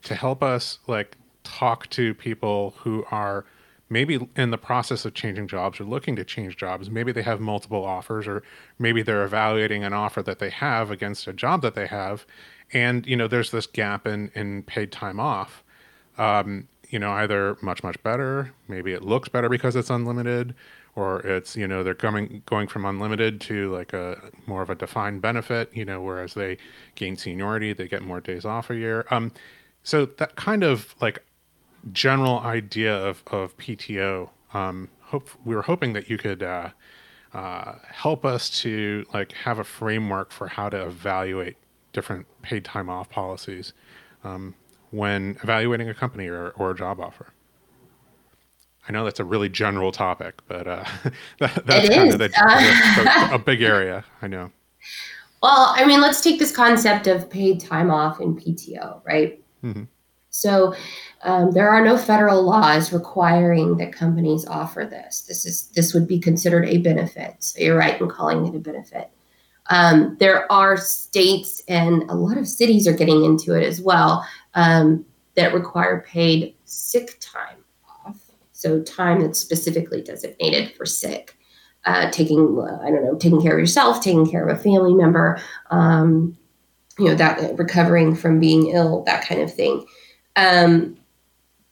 to 0.03 0.13
help 0.13 0.43
us 0.43 0.79
like 0.87 1.15
talk 1.45 1.89
to 1.91 2.13
people 2.13 2.73
who 2.79 3.05
are 3.11 3.45
maybe 3.89 4.27
in 4.35 4.51
the 4.51 4.57
process 4.57 5.03
of 5.05 5.13
changing 5.13 5.47
jobs 5.47 5.79
or 5.79 5.83
looking 5.83 6.15
to 6.15 6.23
change 6.23 6.57
jobs, 6.57 6.89
maybe 6.89 7.11
they 7.11 7.23
have 7.23 7.39
multiple 7.39 7.83
offers 7.83 8.27
or 8.27 8.43
maybe 8.77 9.01
they're 9.01 9.23
evaluating 9.23 9.83
an 9.83 9.93
offer 9.93 10.21
that 10.21 10.39
they 10.39 10.49
have 10.49 10.91
against 10.91 11.27
a 11.27 11.33
job 11.33 11.61
that 11.63 11.75
they 11.75 11.87
have. 11.87 12.25
And, 12.71 13.05
you 13.07 13.15
know, 13.15 13.27
there's 13.27 13.51
this 13.51 13.65
gap 13.65 14.05
in, 14.05 14.31
in 14.35 14.63
paid 14.63 14.91
time 14.91 15.19
off. 15.19 15.63
Um, 16.17 16.67
you 16.89 16.99
know, 16.99 17.11
either 17.11 17.57
much, 17.61 17.83
much 17.83 18.01
better, 18.03 18.51
maybe 18.67 18.93
it 18.93 19.03
looks 19.03 19.29
better 19.29 19.47
because 19.47 19.75
it's 19.75 19.91
unlimited, 19.91 20.55
or 20.95 21.19
it's, 21.21 21.55
you 21.55 21.67
know, 21.67 21.83
they're 21.83 21.93
coming 21.93 22.41
going 22.45 22.67
from 22.67 22.83
unlimited 22.83 23.39
to 23.41 23.71
like 23.71 23.93
a 23.93 24.19
more 24.47 24.61
of 24.61 24.69
a 24.69 24.75
defined 24.75 25.21
benefit, 25.21 25.69
you 25.73 25.85
know, 25.85 26.01
whereas 26.01 26.33
they 26.33 26.57
gain 26.95 27.15
seniority, 27.15 27.73
they 27.73 27.87
get 27.87 28.01
more 28.01 28.19
days 28.19 28.43
off 28.43 28.69
a 28.69 28.75
year. 28.75 29.05
Um, 29.11 29.31
so 29.83 30.05
that 30.05 30.35
kind 30.35 30.63
of 30.63 30.95
like 30.99 31.23
general 31.91 32.39
idea 32.39 32.95
of, 32.95 33.23
of 33.27 33.57
PTO. 33.57 34.29
Um, 34.53 34.89
hope 35.01 35.29
we 35.45 35.55
were 35.55 35.61
hoping 35.61 35.93
that 35.93 36.09
you 36.09 36.17
could 36.17 36.43
uh, 36.43 36.69
uh, 37.33 37.75
help 37.83 38.25
us 38.25 38.49
to 38.61 39.05
like 39.13 39.31
have 39.33 39.59
a 39.59 39.63
framework 39.63 40.31
for 40.31 40.47
how 40.47 40.69
to 40.69 40.85
evaluate 40.85 41.57
different 41.93 42.25
paid 42.41 42.63
time 42.63 42.89
off 42.89 43.09
policies 43.09 43.73
um, 44.23 44.55
when 44.91 45.37
evaluating 45.43 45.89
a 45.89 45.93
company 45.93 46.27
or, 46.27 46.49
or 46.51 46.71
a 46.71 46.75
job 46.75 46.99
offer. 46.99 47.33
I 48.87 48.91
know 48.91 49.03
that's 49.05 49.19
a 49.19 49.25
really 49.25 49.49
general 49.49 49.91
topic, 49.91 50.41
but 50.47 50.67
uh, 50.67 50.83
that, 51.39 51.65
that's 51.65 51.89
kind 51.89 52.11
of 52.11 52.19
the, 52.19 52.31
uh, 52.35 53.29
a, 53.31 53.35
a 53.35 53.39
big 53.39 53.61
area. 53.61 54.03
I 54.21 54.27
know. 54.27 54.51
Well, 55.43 55.73
I 55.75 55.85
mean, 55.85 56.01
let's 56.01 56.21
take 56.21 56.39
this 56.39 56.51
concept 56.51 57.07
of 57.07 57.29
paid 57.29 57.61
time 57.61 57.91
off 57.91 58.19
in 58.19 58.35
PTO, 58.35 59.01
right? 59.05 59.41
Mm-hmm. 59.63 59.83
So 60.31 60.75
um, 61.23 61.51
there 61.51 61.69
are 61.69 61.83
no 61.83 61.97
federal 61.97 62.43
laws 62.43 62.93
requiring 62.93 63.77
that 63.77 63.91
companies 63.91 64.45
offer 64.45 64.85
this. 64.85 65.21
This 65.21 65.45
is 65.45 65.67
this 65.75 65.93
would 65.93 66.07
be 66.07 66.19
considered 66.19 66.65
a 66.65 66.77
benefit. 66.77 67.35
So 67.39 67.59
you're 67.59 67.77
right 67.77 67.99
in 67.99 68.07
calling 68.07 68.45
it 68.45 68.55
a 68.55 68.59
benefit. 68.59 69.09
Um, 69.69 70.15
there 70.19 70.51
are 70.51 70.77
states 70.77 71.61
and 71.67 72.03
a 72.09 72.15
lot 72.15 72.37
of 72.37 72.47
cities 72.47 72.87
are 72.87 72.93
getting 72.93 73.23
into 73.23 73.53
it 73.55 73.63
as 73.63 73.81
well 73.81 74.25
um, 74.55 75.05
that 75.35 75.53
require 75.53 76.03
paid 76.07 76.55
sick 76.65 77.17
time 77.19 77.57
off. 78.05 78.19
So 78.51 78.81
time 78.81 79.21
that's 79.21 79.39
specifically 79.39 80.01
designated 80.01 80.73
for 80.75 80.85
sick. 80.85 81.35
Uh, 81.85 82.11
taking, 82.11 82.59
uh, 82.59 82.77
I 82.83 82.91
don't 82.91 83.05
know, 83.05 83.15
taking 83.15 83.41
care 83.41 83.53
of 83.53 83.59
yourself, 83.59 84.01
taking 84.03 84.29
care 84.29 84.45
of 84.45 84.55
a 84.55 84.61
family 84.61 84.93
member, 84.93 85.41
um, 85.71 86.37
you 86.97 87.05
know, 87.05 87.15
that 87.15 87.57
recovering 87.57 88.15
from 88.15 88.39
being 88.39 88.67
ill, 88.67 89.03
that 89.05 89.25
kind 89.25 89.41
of 89.41 89.53
thing. 89.53 89.85
Um, 90.35 90.98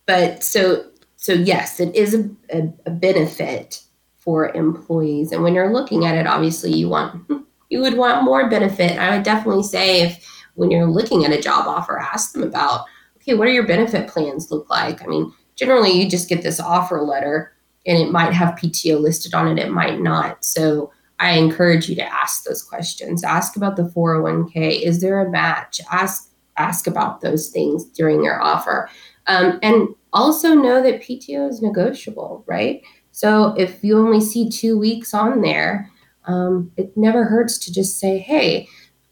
but 0.07 0.43
so 0.43 0.85
so 1.17 1.33
yes, 1.33 1.79
it 1.79 1.93
is 1.95 2.13
a, 2.13 2.29
a, 2.51 2.73
a 2.85 2.91
benefit 2.91 3.83
for 4.17 4.49
employees. 4.49 5.31
And 5.31 5.43
when 5.43 5.53
you're 5.53 5.73
looking 5.73 6.05
at 6.05 6.15
it, 6.15 6.27
obviously 6.27 6.73
you 6.73 6.89
want 6.89 7.29
you 7.69 7.81
would 7.81 7.97
want 7.97 8.23
more 8.23 8.49
benefit. 8.49 8.97
I 8.97 9.15
would 9.15 9.23
definitely 9.23 9.63
say 9.63 10.01
if 10.01 10.25
when 10.55 10.71
you're 10.71 10.87
looking 10.87 11.25
at 11.25 11.31
a 11.31 11.41
job 11.41 11.67
offer, 11.67 11.99
ask 11.99 12.33
them 12.33 12.43
about 12.43 12.85
okay, 13.17 13.35
what 13.35 13.47
are 13.47 13.51
your 13.51 13.67
benefit 13.67 14.07
plans 14.07 14.49
look 14.49 14.69
like? 14.69 15.03
I 15.03 15.05
mean, 15.05 15.33
generally 15.55 15.91
you 15.91 16.09
just 16.09 16.29
get 16.29 16.43
this 16.43 16.59
offer 16.59 17.01
letter 17.01 17.53
and 17.85 17.97
it 17.97 18.11
might 18.11 18.33
have 18.33 18.55
PTO 18.55 18.99
listed 18.99 19.33
on 19.33 19.47
it, 19.47 19.61
it 19.61 19.71
might 19.71 19.99
not. 19.99 20.43
So 20.43 20.91
I 21.19 21.31
encourage 21.31 21.89
you 21.89 21.95
to 21.95 22.13
ask 22.13 22.43
those 22.43 22.61
questions. 22.61 23.23
Ask 23.23 23.55
about 23.55 23.75
the 23.75 23.83
401k. 23.83 24.81
Is 24.81 25.01
there 25.01 25.19
a 25.19 25.29
match? 25.29 25.81
Ask 25.91 26.31
ask 26.57 26.87
about 26.87 27.21
those 27.21 27.49
things 27.49 27.85
during 27.85 28.23
your 28.23 28.41
offer. 28.41 28.89
Um, 29.27 29.59
and 29.61 29.89
also 30.13 30.53
know 30.53 30.81
that 30.81 31.01
PTO 31.01 31.49
is 31.49 31.61
negotiable, 31.61 32.43
right? 32.47 32.81
So 33.11 33.53
if 33.57 33.83
you 33.83 33.97
only 33.97 34.21
see 34.21 34.49
two 34.49 34.77
weeks 34.77 35.13
on 35.13 35.41
there, 35.41 35.91
um, 36.25 36.71
it 36.77 36.95
never 36.95 37.23
hurts 37.25 37.57
to 37.59 37.73
just 37.73 37.99
say, 37.99 38.17
hey, 38.17 38.67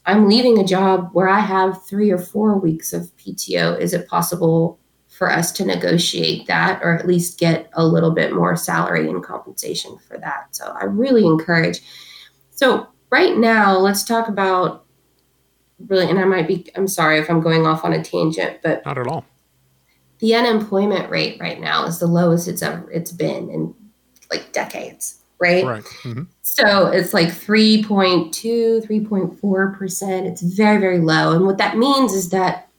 I'm 0.06 0.28
leaving 0.28 0.60
a 0.60 0.64
job 0.64 1.10
where 1.14 1.28
I 1.28 1.40
have 1.40 1.84
three 1.86 2.12
or 2.12 2.18
four 2.18 2.58
weeks 2.60 2.94
of 2.94 3.12
PTO. 3.18 3.80
Is 3.80 3.94
it 3.94 4.08
possible 4.08 4.80
for 5.10 5.32
us 5.32 5.52
to 5.54 5.66
negotiate 5.66 6.46
that 6.48 6.82
or 6.84 6.94
at 6.96 7.08
least 7.08 7.40
get 7.40 7.70
a 7.74 7.86
little 7.86 8.12
bit 8.12 8.34
more 8.34 8.56
salary 8.56 9.10
and 9.10 9.24
compensation 9.24 9.98
for 10.08 10.18
that? 10.20 10.56
So 10.56 10.76
I 10.80 10.86
really 10.86 11.26
encourage. 11.26 11.82
So, 12.52 12.88
right 13.12 13.38
now, 13.38 13.78
let's 13.78 14.04
talk 14.04 14.28
about 14.28 14.86
really, 15.88 16.10
and 16.10 16.20
I 16.20 16.26
might 16.26 16.48
be, 16.48 16.68
I'm 16.76 16.88
sorry 16.88 17.18
if 17.20 17.30
I'm 17.30 17.42
going 17.42 17.66
off 17.66 17.84
on 17.84 17.94
a 17.94 18.04
tangent, 18.04 18.60
but 18.62 18.86
not 18.86 18.98
at 18.98 19.08
all. 19.08 19.26
The 20.26 20.34
unemployment 20.34 21.08
rate 21.12 21.38
right 21.40 21.60
now 21.60 21.86
is 21.86 22.00
the 22.00 22.08
lowest 22.08 22.48
it's 22.48 22.64
ever 22.64 22.90
it's 22.90 23.12
been 23.12 23.48
in 23.52 23.76
like 24.32 24.52
decades, 24.54 25.22
right? 25.38 25.64
Right. 25.64 25.84
Mm-hmm. 25.84 26.24
So 26.42 26.88
it's 26.88 27.14
like 27.14 27.28
3.2, 27.28 28.32
3.4%. 28.88 30.26
It's 30.26 30.42
very, 30.42 30.80
very 30.80 30.98
low. 30.98 31.34
And 31.34 31.46
what 31.46 31.60
that 31.60 31.78
means 31.78 32.14
is 32.14 32.32
that 32.32 32.70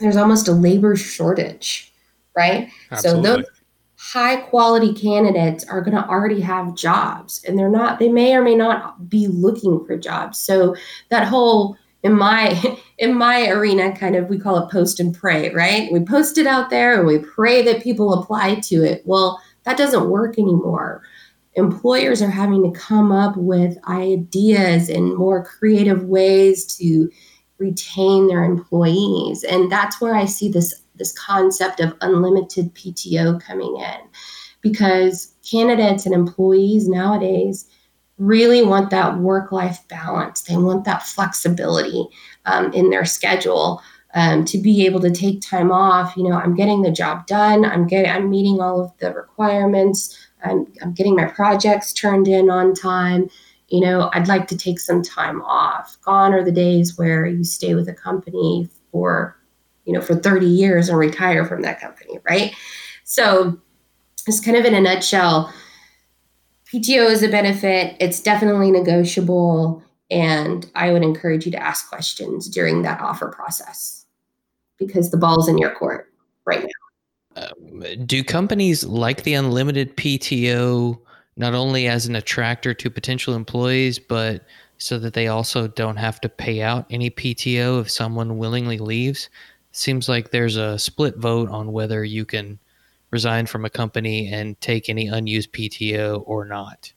there's 0.00 0.16
almost 0.16 0.48
a 0.48 0.52
labor 0.52 0.96
shortage, 0.96 1.92
right? 2.36 2.68
Absolutely. 2.90 3.22
So 3.22 3.36
those 3.36 3.46
high 3.94 4.40
quality 4.40 4.92
candidates 4.92 5.64
are 5.68 5.82
going 5.82 5.96
to 5.96 6.08
already 6.08 6.40
have 6.40 6.74
jobs 6.74 7.44
and 7.44 7.56
they're 7.56 7.70
not, 7.70 8.00
they 8.00 8.08
may 8.08 8.34
or 8.34 8.42
may 8.42 8.56
not 8.56 9.08
be 9.08 9.28
looking 9.28 9.86
for 9.86 9.96
jobs. 9.96 10.40
So 10.40 10.74
that 11.10 11.28
whole 11.28 11.76
in 12.02 12.16
my 12.16 12.78
in 12.98 13.16
my 13.16 13.48
arena 13.48 13.96
kind 13.96 14.16
of 14.16 14.28
we 14.28 14.38
call 14.38 14.58
it 14.58 14.70
post 14.70 15.00
and 15.00 15.14
pray 15.14 15.52
right? 15.54 15.90
We 15.92 16.00
post 16.00 16.38
it 16.38 16.46
out 16.46 16.70
there 16.70 16.98
and 16.98 17.06
we 17.06 17.18
pray 17.18 17.62
that 17.62 17.82
people 17.82 18.14
apply 18.14 18.56
to 18.56 18.76
it. 18.84 19.02
Well 19.04 19.40
that 19.64 19.76
doesn't 19.76 20.08
work 20.10 20.38
anymore. 20.38 21.02
Employers 21.54 22.22
are 22.22 22.30
having 22.30 22.62
to 22.62 22.78
come 22.78 23.12
up 23.12 23.36
with 23.36 23.76
ideas 23.88 24.88
and 24.88 25.16
more 25.16 25.44
creative 25.44 26.04
ways 26.04 26.76
to 26.78 27.10
retain 27.58 28.28
their 28.28 28.44
employees. 28.44 29.44
And 29.44 29.70
that's 29.70 30.00
where 30.00 30.14
i 30.14 30.24
see 30.24 30.50
this 30.50 30.82
this 30.96 31.12
concept 31.18 31.80
of 31.80 31.96
unlimited 32.00 32.74
pto 32.74 33.40
coming 33.40 33.76
in. 33.76 34.08
Because 34.62 35.34
candidates 35.50 36.04
and 36.04 36.14
employees 36.14 36.86
nowadays 36.86 37.66
really 38.20 38.62
want 38.62 38.90
that 38.90 39.18
work 39.18 39.50
life 39.50 39.80
balance. 39.88 40.42
They 40.42 40.56
want 40.56 40.84
that 40.84 41.02
flexibility 41.02 42.06
um, 42.44 42.72
in 42.72 42.90
their 42.90 43.06
schedule 43.06 43.82
um, 44.14 44.44
to 44.44 44.58
be 44.58 44.84
able 44.84 45.00
to 45.00 45.10
take 45.10 45.40
time 45.40 45.72
off. 45.72 46.16
You 46.16 46.24
know, 46.24 46.36
I'm 46.36 46.54
getting 46.54 46.82
the 46.82 46.90
job 46.90 47.26
done. 47.26 47.64
I'm 47.64 47.86
getting, 47.86 48.10
I'm 48.10 48.30
meeting 48.30 48.60
all 48.60 48.84
of 48.84 48.92
the 48.98 49.12
requirements. 49.12 50.16
I'm, 50.44 50.70
I'm 50.82 50.92
getting 50.92 51.16
my 51.16 51.24
projects 51.24 51.94
turned 51.94 52.28
in 52.28 52.50
on 52.50 52.74
time. 52.74 53.30
You 53.68 53.80
know, 53.80 54.10
I'd 54.12 54.28
like 54.28 54.48
to 54.48 54.56
take 54.56 54.80
some 54.80 55.02
time 55.02 55.40
off. 55.42 55.96
Gone 56.02 56.34
are 56.34 56.44
the 56.44 56.52
days 56.52 56.98
where 56.98 57.24
you 57.24 57.42
stay 57.42 57.74
with 57.74 57.88
a 57.88 57.94
company 57.94 58.68
for, 58.92 59.36
you 59.86 59.94
know, 59.94 60.00
for 60.02 60.14
30 60.14 60.46
years 60.46 60.88
and 60.88 60.98
retire 60.98 61.46
from 61.46 61.62
that 61.62 61.80
company, 61.80 62.18
right? 62.28 62.52
So, 63.04 63.58
it's 64.26 64.40
kind 64.40 64.56
of 64.56 64.66
in 64.66 64.74
a 64.74 64.80
nutshell 64.80 65.52
PTO 66.72 67.10
is 67.10 67.22
a 67.22 67.28
benefit. 67.28 67.96
It's 68.00 68.20
definitely 68.20 68.70
negotiable. 68.70 69.82
And 70.10 70.70
I 70.74 70.92
would 70.92 71.02
encourage 71.02 71.46
you 71.46 71.52
to 71.52 71.62
ask 71.62 71.88
questions 71.88 72.48
during 72.48 72.82
that 72.82 73.00
offer 73.00 73.28
process 73.28 74.06
because 74.78 75.10
the 75.10 75.16
ball's 75.16 75.48
in 75.48 75.58
your 75.58 75.70
court 75.70 76.12
right 76.44 76.62
now. 76.62 77.42
Um, 77.42 78.06
do 78.06 78.24
companies 78.24 78.84
like 78.84 79.22
the 79.22 79.34
unlimited 79.34 79.96
PTO 79.96 80.98
not 81.36 81.54
only 81.54 81.86
as 81.86 82.06
an 82.06 82.16
attractor 82.16 82.74
to 82.74 82.90
potential 82.90 83.34
employees, 83.34 83.98
but 83.98 84.44
so 84.78 84.98
that 84.98 85.14
they 85.14 85.28
also 85.28 85.68
don't 85.68 85.96
have 85.96 86.20
to 86.22 86.28
pay 86.28 86.62
out 86.62 86.86
any 86.90 87.10
PTO 87.10 87.80
if 87.80 87.90
someone 87.90 88.38
willingly 88.38 88.78
leaves? 88.78 89.28
Seems 89.72 90.08
like 90.08 90.30
there's 90.30 90.56
a 90.56 90.78
split 90.78 91.16
vote 91.16 91.48
on 91.50 91.72
whether 91.72 92.02
you 92.02 92.24
can 92.24 92.58
resign 93.10 93.46
from 93.46 93.64
a 93.64 93.70
company 93.70 94.32
and 94.32 94.60
take 94.60 94.88
any 94.88 95.06
unused 95.06 95.52
PTO 95.52 96.22
or 96.26 96.44
not? 96.44 96.92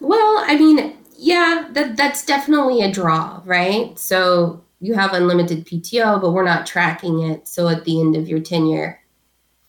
Well, 0.00 0.44
I 0.46 0.56
mean, 0.56 0.96
yeah, 1.16 1.68
that 1.72 1.96
that's 1.96 2.24
definitely 2.24 2.82
a 2.82 2.92
draw, 2.92 3.40
right? 3.44 3.98
So 3.98 4.64
you 4.80 4.94
have 4.94 5.12
unlimited 5.12 5.66
PTO, 5.66 6.20
but 6.20 6.32
we're 6.32 6.44
not 6.44 6.66
tracking 6.66 7.20
it. 7.20 7.48
So 7.48 7.68
at 7.68 7.84
the 7.84 8.00
end 8.00 8.16
of 8.16 8.28
your 8.28 8.40
tenure, 8.40 9.00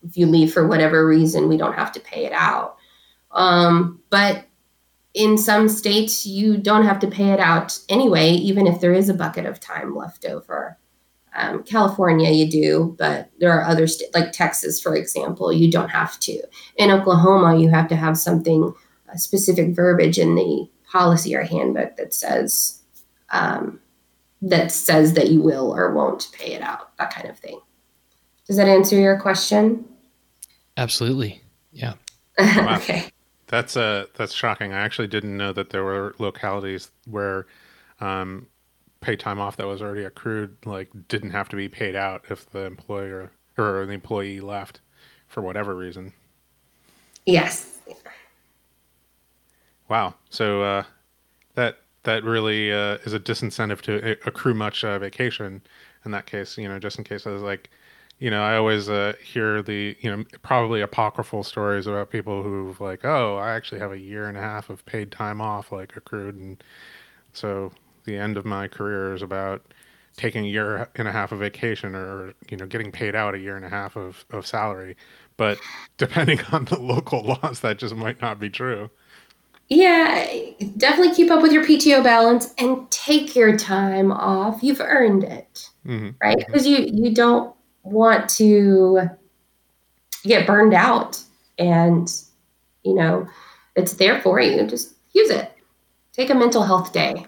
if 0.03 0.17
you 0.17 0.27
leave 0.27 0.53
for 0.53 0.67
whatever 0.67 1.07
reason, 1.07 1.49
we 1.49 1.57
don't 1.57 1.75
have 1.75 1.91
to 1.93 1.99
pay 1.99 2.25
it 2.25 2.33
out. 2.33 2.77
Um, 3.31 4.01
but 4.09 4.45
in 5.13 5.37
some 5.37 5.69
states, 5.69 6.25
you 6.25 6.57
don't 6.57 6.85
have 6.85 6.99
to 6.99 7.07
pay 7.07 7.31
it 7.31 7.39
out 7.39 7.79
anyway, 7.89 8.31
even 8.31 8.67
if 8.67 8.81
there 8.81 8.93
is 8.93 9.09
a 9.09 9.13
bucket 9.13 9.45
of 9.45 9.59
time 9.59 9.95
left 9.95 10.25
over. 10.25 10.77
Um, 11.35 11.63
California, 11.63 12.31
you 12.31 12.49
do, 12.49 12.95
but 12.97 13.29
there 13.39 13.51
are 13.51 13.65
other 13.65 13.87
states, 13.87 14.15
like 14.15 14.31
Texas, 14.31 14.81
for 14.81 14.95
example, 14.95 15.51
you 15.51 15.69
don't 15.69 15.89
have 15.89 16.19
to. 16.21 16.41
In 16.77 16.91
Oklahoma, 16.91 17.57
you 17.57 17.69
have 17.69 17.87
to 17.89 17.95
have 17.95 18.17
something, 18.17 18.73
specific 19.15 19.75
verbiage 19.75 20.17
in 20.17 20.35
the 20.35 20.69
policy 20.91 21.35
or 21.35 21.43
handbook 21.43 21.95
that 21.97 22.13
says 22.13 22.81
um, 23.29 23.79
that 24.41 24.71
says 24.71 25.13
that 25.13 25.29
you 25.29 25.41
will 25.41 25.75
or 25.75 25.93
won't 25.93 26.29
pay 26.33 26.53
it 26.53 26.61
out, 26.61 26.95
that 26.97 27.13
kind 27.13 27.29
of 27.29 27.37
thing. 27.37 27.59
Does 28.47 28.57
that 28.57 28.67
answer 28.67 28.95
your 28.95 29.19
question? 29.19 29.85
Absolutely. 30.77 31.41
Yeah. 31.71 31.93
Wow. 32.37 32.75
okay. 32.77 33.09
That's 33.47 33.77
uh 33.77 34.07
that's 34.15 34.33
shocking. 34.33 34.73
I 34.73 34.79
actually 34.79 35.07
didn't 35.07 35.37
know 35.37 35.53
that 35.53 35.69
there 35.69 35.83
were 35.83 36.15
localities 36.19 36.91
where 37.05 37.45
um, 38.01 38.47
pay 39.05 39.15
time 39.15 39.39
off 39.39 39.55
that 39.57 39.67
was 39.67 39.83
already 39.83 40.03
accrued 40.03 40.57
like 40.65 40.89
didn't 41.07 41.29
have 41.29 41.47
to 41.47 41.55
be 41.55 41.69
paid 41.69 41.95
out 41.95 42.25
if 42.31 42.49
the 42.49 42.61
employer 42.61 43.31
or 43.55 43.85
the 43.85 43.93
employee 43.93 44.39
left 44.39 44.81
for 45.27 45.41
whatever 45.41 45.75
reason. 45.75 46.11
Yes. 47.27 47.79
Wow. 49.87 50.15
So 50.31 50.63
uh, 50.63 50.83
that 51.53 51.77
that 52.01 52.23
really 52.23 52.73
uh, 52.73 52.97
is 53.05 53.13
a 53.13 53.19
disincentive 53.19 53.81
to 53.81 54.17
accrue 54.27 54.55
much 54.55 54.83
uh, 54.83 54.97
vacation 54.97 55.61
in 56.03 56.11
that 56.11 56.25
case. 56.25 56.57
You 56.57 56.67
know, 56.67 56.79
just 56.79 56.97
in 56.97 57.03
case 57.03 57.27
I 57.27 57.29
was 57.29 57.43
like, 57.43 57.69
you 58.17 58.31
know, 58.31 58.41
I 58.41 58.57
always 58.57 58.89
uh, 58.89 59.13
hear 59.23 59.61
the 59.61 59.95
you 60.01 60.15
know 60.15 60.23
probably 60.41 60.81
apocryphal 60.81 61.43
stories 61.43 61.85
about 61.85 62.09
people 62.09 62.41
who've 62.41 62.81
like, 62.81 63.05
oh, 63.05 63.37
I 63.37 63.53
actually 63.53 63.81
have 63.81 63.91
a 63.91 63.99
year 63.99 64.27
and 64.27 64.35
a 64.35 64.41
half 64.41 64.71
of 64.71 64.83
paid 64.87 65.11
time 65.11 65.41
off 65.41 65.71
like 65.71 65.95
accrued, 65.95 66.35
and 66.35 66.63
so 67.33 67.71
the 68.05 68.17
end 68.17 68.37
of 68.37 68.45
my 68.45 68.67
career 68.67 69.13
is 69.13 69.21
about 69.21 69.73
taking 70.17 70.45
a 70.45 70.49
year 70.49 70.89
and 70.95 71.07
a 71.07 71.11
half 71.11 71.31
of 71.31 71.39
vacation 71.39 71.95
or 71.95 72.33
you 72.49 72.57
know 72.57 72.65
getting 72.65 72.91
paid 72.91 73.15
out 73.15 73.35
a 73.35 73.39
year 73.39 73.55
and 73.57 73.65
a 73.65 73.69
half 73.69 73.95
of, 73.97 74.25
of 74.31 74.47
salary 74.47 74.95
but 75.37 75.61
depending 75.97 76.39
on 76.51 76.65
the 76.65 76.79
local 76.79 77.23
laws 77.23 77.59
that 77.61 77.77
just 77.77 77.95
might 77.95 78.21
not 78.21 78.39
be 78.39 78.49
true 78.49 78.89
Yeah, 79.67 80.27
definitely 80.77 81.15
keep 81.15 81.31
up 81.31 81.41
with 81.41 81.51
your 81.51 81.65
PTO 81.65 82.03
balance 82.03 82.53
and 82.59 82.89
take 82.91 83.35
your 83.35 83.57
time 83.57 84.11
off. 84.11 84.61
You've 84.61 84.81
earned 84.81 85.23
it, 85.23 85.69
hmm 85.85 86.09
right? 86.21 86.37
Because 86.37 86.67
you 86.67 86.87
you 86.91 87.13
don't 87.13 87.55
want 87.83 88.29
to 88.31 89.09
get 90.23 90.47
burned 90.47 90.73
out, 90.73 91.19
and 91.57 92.11
you 92.83 92.95
know 92.95 93.27
it's 93.75 93.93
there 93.93 94.21
for 94.21 94.39
you. 94.39 94.65
Just 94.67 94.95
use 95.13 95.29
it. 95.29 95.51
Take 96.13 96.29
a 96.29 96.35
mental 96.35 96.63
health 96.63 96.93
day. 96.93 97.25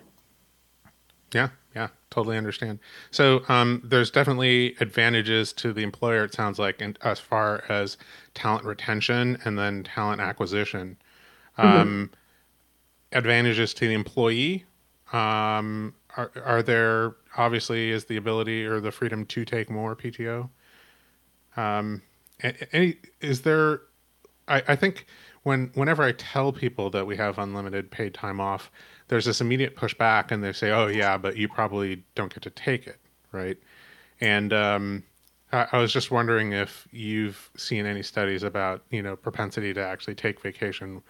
Yeah, 1.38 1.50
yeah, 1.75 1.89
totally 2.10 2.36
understand. 2.36 2.79
So 3.12 3.44
um, 3.48 3.84
there's 3.86 4.10
definitely 4.10 4.75
advantages 4.79 5.53
to 5.53 5.72
the 5.72 5.84
employer. 5.84 6.24
It 6.24 6.34
sounds 6.34 6.58
like, 6.58 6.82
and 6.82 6.98
as 7.03 7.20
far 7.20 7.63
as 7.70 7.96
talent 8.34 8.65
retention 8.65 9.38
and 9.46 9.56
then 9.56 9.84
talent 9.84 10.20
acquisition, 10.20 10.98
um, 11.60 12.10
advantages 13.12 13.75
to 13.75 13.88
the 13.88 13.94
employee. 13.94 14.65
Um, 15.13 15.94
are, 16.17 16.32
are 16.44 16.63
there 16.63 17.15
obviously 17.38 17.91
is 17.91 18.06
the 18.06 18.17
ability 18.17 18.65
or 18.65 18.79
the 18.79 18.91
freedom 18.91 19.24
to 19.27 19.46
take 19.46 19.70
more 19.70 19.96
PTO? 19.96 20.50
Um, 21.56 22.01
any 22.72 22.98
is 23.22 23.41
there? 23.44 23.82
I, 24.48 24.63
I 24.70 24.75
think 24.75 25.06
when 25.44 25.70
whenever 25.75 26.01
I 26.01 26.13
tell 26.13 26.51
people 26.51 26.89
that 26.89 27.06
we 27.06 27.15
have 27.17 27.38
unlimited 27.38 27.91
paid 27.91 28.15
time 28.15 28.39
off, 28.39 28.72
there's 29.08 29.26
this 29.26 29.42
immediate 29.42 29.76
pushback, 29.76 30.32
and 30.32 30.44
they 30.44 30.54
say, 30.54 30.72
"Oh 30.72 30.88
yeah, 30.88 31.18
but 31.18 31.38
you 31.38 31.48
probably 31.48 32.04
don't 32.16 32.34
get 32.34 32.44
to 32.44 32.50
take 32.50 32.88
it, 32.88 33.00
right?" 33.32 33.58
And 34.20 34.52
um, 34.54 35.04
I, 35.52 35.78
was 35.78 35.94
just 35.94 36.12
wondering 36.12 36.54
if 36.54 36.88
you've 36.92 37.50
seen 37.56 37.86
any 37.86 38.04
studies 38.04 38.44
about 38.44 38.84
you 38.90 39.02
know 39.02 39.16
propensity 39.16 39.74
to 39.74 39.82
actually 39.82 40.16
take 40.16 40.42
vacation 40.42 41.02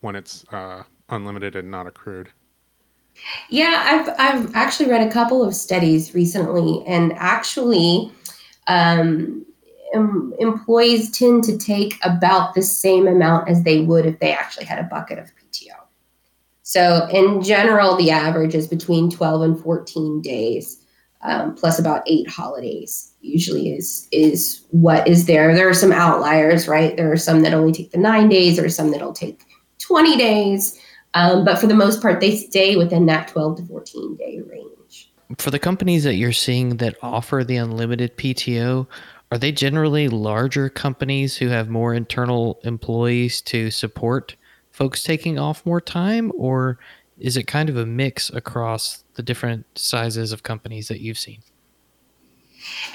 when 0.00 0.16
it's 0.16 0.44
uh, 0.52 0.82
unlimited 1.10 1.56
and 1.56 1.70
not 1.70 1.86
accrued. 1.86 2.30
Yeah, 3.48 3.82
I've 3.86 4.14
I've 4.18 4.54
actually 4.56 4.90
read 4.90 5.06
a 5.06 5.10
couple 5.10 5.44
of 5.44 5.54
studies 5.54 6.14
recently, 6.14 6.84
and 6.86 7.12
actually, 7.14 8.10
um, 8.66 9.46
em- 9.94 10.34
employees 10.40 11.16
tend 11.16 11.44
to 11.44 11.56
take 11.56 11.94
about 12.04 12.54
the 12.54 12.62
same 12.62 13.06
amount 13.06 13.48
as 13.48 13.62
they 13.62 13.82
would 13.82 14.06
if 14.06 14.18
they 14.18 14.32
actually 14.32 14.64
had 14.64 14.80
a 14.80 14.84
bucket 14.84 15.20
of 15.20 15.30
PTO. 15.36 15.74
So, 16.64 17.06
in 17.12 17.42
general, 17.42 17.94
the 17.94 18.10
average 18.10 18.54
is 18.54 18.66
between 18.66 19.10
twelve 19.10 19.42
and 19.42 19.60
fourteen 19.60 20.22
days, 20.22 20.82
um, 21.20 21.54
plus 21.54 21.78
about 21.78 22.02
eight 22.06 22.26
holidays. 22.26 23.12
Usually, 23.20 23.70
is 23.70 24.08
is 24.12 24.62
what 24.70 25.06
is 25.06 25.26
there. 25.26 25.54
There 25.54 25.68
are 25.68 25.74
some 25.74 25.92
outliers, 25.92 26.66
right? 26.66 26.96
There 26.96 27.12
are 27.12 27.18
some 27.18 27.42
that 27.42 27.52
only 27.52 27.72
take 27.72 27.90
the 27.90 27.98
nine 27.98 28.30
days, 28.30 28.58
or 28.58 28.70
some 28.70 28.90
that'll 28.92 29.12
take 29.12 29.44
twenty 29.78 30.16
days. 30.16 30.80
Um, 31.12 31.44
but 31.44 31.58
for 31.58 31.66
the 31.66 31.74
most 31.74 32.00
part, 32.00 32.20
they 32.20 32.34
stay 32.34 32.76
within 32.76 33.06
that 33.06 33.28
12 33.28 33.58
to 33.58 33.66
14 33.66 34.16
day 34.16 34.40
range. 34.50 35.12
For 35.38 35.52
the 35.52 35.60
companies 35.60 36.02
that 36.02 36.16
you're 36.16 36.32
seeing 36.32 36.78
that 36.78 36.96
offer 37.02 37.44
the 37.44 37.56
unlimited 37.56 38.16
PTO, 38.16 38.88
are 39.30 39.38
they 39.38 39.52
generally 39.52 40.08
larger 40.08 40.68
companies 40.68 41.36
who 41.36 41.48
have 41.48 41.68
more 41.68 41.94
internal 41.94 42.58
employees 42.64 43.40
to 43.42 43.70
support 43.70 44.34
folks 44.74 45.04
taking 45.04 45.38
off 45.38 45.64
more 45.64 45.80
time? 45.80 46.32
Or 46.34 46.78
is 47.18 47.36
it 47.36 47.46
kind 47.46 47.70
of 47.70 47.76
a 47.76 47.86
mix 47.86 48.28
across 48.28 49.04
the 49.14 49.22
different 49.22 49.66
sizes 49.78 50.32
of 50.32 50.42
companies 50.42 50.88
that 50.88 51.00
you've 51.00 51.18
seen? 51.18 51.42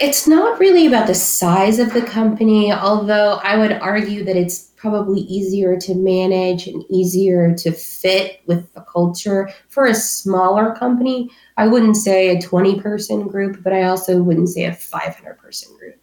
It's 0.02 0.28
not 0.28 0.60
really 0.60 0.88
about 0.88 1.08
the 1.08 1.16
size 1.16 1.80
of 1.80 1.94
the 1.94 2.02
company, 2.02 2.74
although 2.74 3.40
I 3.44 3.58
would 3.58 3.72
argue 3.72 4.26
that 4.26 4.36
it's 4.36 4.72
probably 4.76 5.22
easier 5.22 5.78
to 5.78 5.96
manage 5.96 6.68
and 6.68 6.84
easier 6.90 7.56
to 7.56 7.72
fit 7.72 8.42
with 8.46 8.74
the 8.74 8.82
culture 8.82 9.50
for 9.70 9.86
a 9.86 9.94
smaller 9.94 10.74
company. 10.76 11.30
I 11.56 11.68
wouldn't 11.68 11.98
say 11.98 12.36
a 12.36 12.42
20 12.42 12.82
person 12.82 13.28
group, 13.28 13.64
but 13.64 13.72
I 13.72 13.84
also 13.84 14.22
wouldn't 14.22 14.50
say 14.50 14.66
a 14.66 14.74
500 14.74 15.38
person 15.38 15.78
group. 15.78 15.96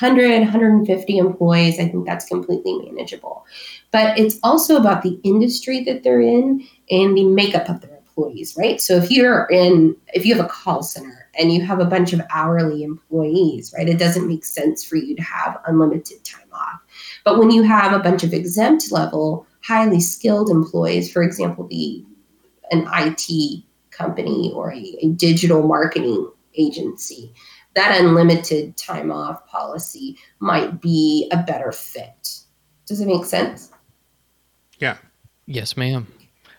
100, 0.00 0.40
150 0.40 1.18
employees, 1.18 1.78
I 1.78 1.86
think 1.88 2.06
that's 2.06 2.26
completely 2.26 2.90
manageable. 2.90 3.46
But 3.92 4.18
it's 4.18 4.38
also 4.42 4.76
about 4.76 5.02
the 5.02 5.20
industry 5.22 5.84
that 5.84 6.02
they're 6.02 6.20
in 6.20 6.66
and 6.90 7.16
the 7.16 7.24
makeup 7.24 7.68
of 7.68 7.80
their 7.80 7.96
employees, 7.96 8.54
right? 8.58 8.80
So 8.80 8.96
if 8.96 9.10
you're 9.10 9.46
in, 9.50 9.96
if 10.14 10.26
you 10.26 10.34
have 10.34 10.44
a 10.44 10.48
call 10.48 10.82
center 10.82 11.28
and 11.38 11.52
you 11.52 11.62
have 11.62 11.78
a 11.78 11.84
bunch 11.84 12.12
of 12.12 12.22
hourly 12.30 12.82
employees, 12.82 13.72
right, 13.76 13.88
it 13.88 13.98
doesn't 13.98 14.26
make 14.26 14.44
sense 14.44 14.84
for 14.84 14.96
you 14.96 15.14
to 15.16 15.22
have 15.22 15.60
unlimited 15.66 16.24
time 16.24 16.48
off. 16.52 16.80
But 17.24 17.38
when 17.38 17.50
you 17.50 17.62
have 17.62 17.92
a 17.92 18.02
bunch 18.02 18.22
of 18.24 18.32
exempt 18.32 18.90
level, 18.90 19.46
highly 19.62 20.00
skilled 20.00 20.50
employees, 20.50 21.12
for 21.12 21.22
example, 21.22 21.66
the 21.68 22.04
an 22.70 22.88
IT 22.94 23.64
company 23.90 24.50
or 24.54 24.72
a, 24.72 24.96
a 25.02 25.08
digital 25.08 25.62
marketing 25.62 26.30
agency, 26.54 27.32
that 27.74 28.00
unlimited 28.00 28.76
time 28.76 29.10
off 29.10 29.46
policy 29.46 30.16
might 30.40 30.80
be 30.80 31.28
a 31.32 31.42
better 31.42 31.72
fit. 31.72 32.40
Does 32.86 33.00
it 33.00 33.06
make 33.06 33.24
sense? 33.24 33.71
Yeah, 34.82 34.96
Yes, 35.46 35.76
ma'am. 35.76 36.06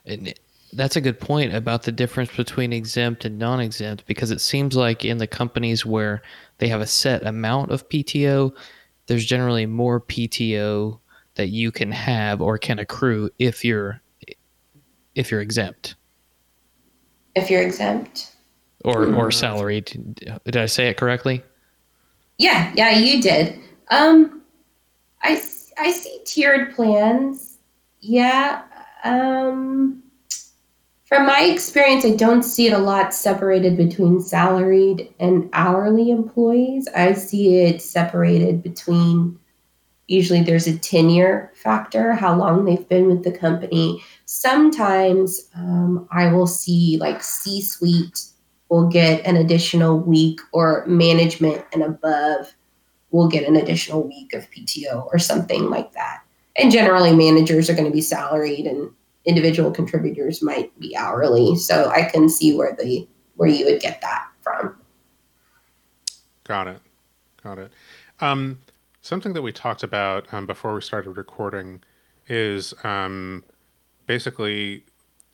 And 0.06 0.34
that's 0.72 0.96
a 0.96 1.02
good 1.02 1.20
point 1.20 1.54
about 1.54 1.84
the 1.84 1.92
difference 1.92 2.36
between 2.36 2.72
exempt 2.74 3.26
and 3.26 3.38
non 3.38 3.60
exempt 3.60 4.06
because 4.08 4.32
it 4.32 4.40
seems 4.42 4.76
like 4.76 5.04
in 5.06 5.18
the 5.18 5.28
companies 5.28 5.86
where 5.86 6.22
they 6.58 6.68
have 6.70 6.82
a 6.82 6.88
set 6.88 7.26
amount 7.26 7.72
of 7.72 7.88
PTO, 7.90 8.54
there's 9.08 9.26
generally 9.26 9.66
more 9.66 10.00
PTO 10.02 11.00
that 11.36 11.48
you 11.50 11.72
can 11.72 11.92
have 11.92 12.42
or 12.42 12.58
can 12.58 12.80
accrue 12.80 13.30
if 13.40 13.64
you're 13.66 14.02
if 15.16 15.30
you're 15.30 15.42
exempt 15.42 15.96
If 17.36 17.50
you're 17.52 17.62
exempt. 17.62 18.32
or 18.86 19.04
or 19.16 19.30
Mhm. 19.30 19.34
salaried. 19.34 20.16
Did 20.46 20.58
I 20.58 20.66
say 20.68 20.88
it 20.88 20.98
correctly? 20.98 21.44
Yeah, 22.38 22.72
yeah, 22.76 22.98
you 22.98 23.22
did. 23.22 23.60
Um, 23.92 24.42
I 25.22 25.42
I 25.78 25.92
see 25.92 26.20
tiered 26.26 26.74
plans. 26.76 27.53
Yeah. 28.04 28.64
Um, 29.06 30.04
from 31.06 31.26
my 31.26 31.44
experience, 31.44 32.04
I 32.04 32.16
don't 32.16 32.44
see 32.44 32.68
it 32.68 32.74
a 32.74 32.78
lot 32.78 33.14
separated 33.14 33.78
between 33.78 34.20
salaried 34.20 35.14
and 35.20 35.50
hourly 35.54 36.12
employees. 36.12 36.90
I 36.96 37.14
see 37.14 37.60
it 37.60 37.82
separated 37.82 38.62
between. 38.62 39.40
Usually, 40.08 40.44
there's 40.44 40.68
a 40.68 40.78
tenure 40.78 41.54
factor, 41.56 42.12
how 42.12 42.36
long 42.36 42.66
they've 42.66 42.88
been 42.90 43.08
with 43.08 43.24
the 43.24 43.32
company. 43.32 44.04
Sometimes 44.26 45.50
um, 45.56 46.06
I 46.12 46.32
will 46.34 46.46
see 46.46 46.98
like 47.00 47.24
C-suite 47.24 48.20
will 48.68 48.90
get 48.90 49.26
an 49.26 49.38
additional 49.38 49.98
week, 49.98 50.42
or 50.52 50.86
management 50.88 51.64
and 51.72 51.84
above 51.84 52.54
will 53.12 53.30
get 53.30 53.48
an 53.48 53.56
additional 53.56 54.06
week 54.06 54.34
of 54.34 54.50
PTO 54.52 55.06
or 55.06 55.20
something 55.20 55.70
like 55.70 55.94
that. 55.94 56.23
And 56.58 56.72
generally, 56.72 57.16
managers 57.16 57.70
are 57.70 57.74
going 57.74 57.86
to 57.86 57.92
be 57.92 58.02
salaried, 58.02 58.66
and 58.68 58.92
individual 59.26 59.72
contributors 59.72 60.42
might 60.44 60.78
be 60.80 60.96
hourly. 60.96 61.56
So 61.56 61.90
I 61.90 62.04
can 62.04 62.30
see 62.30 62.56
where 62.56 62.76
the 62.78 63.08
where 63.36 63.50
you 63.50 63.66
would 63.66 63.82
get 63.82 64.02
that 64.02 64.28
from. 64.42 64.76
got 66.44 66.68
it, 66.68 66.80
got 67.42 67.58
it. 67.58 67.72
Um, 68.20 68.60
something 69.02 69.34
that 69.34 69.42
we 69.42 69.52
talked 69.52 69.84
about 69.84 70.32
um, 70.34 70.46
before 70.46 70.74
we 70.76 70.82
started 70.82 71.12
recording 71.12 71.82
is 72.28 72.74
um, 72.84 73.44
basically, 74.06 74.86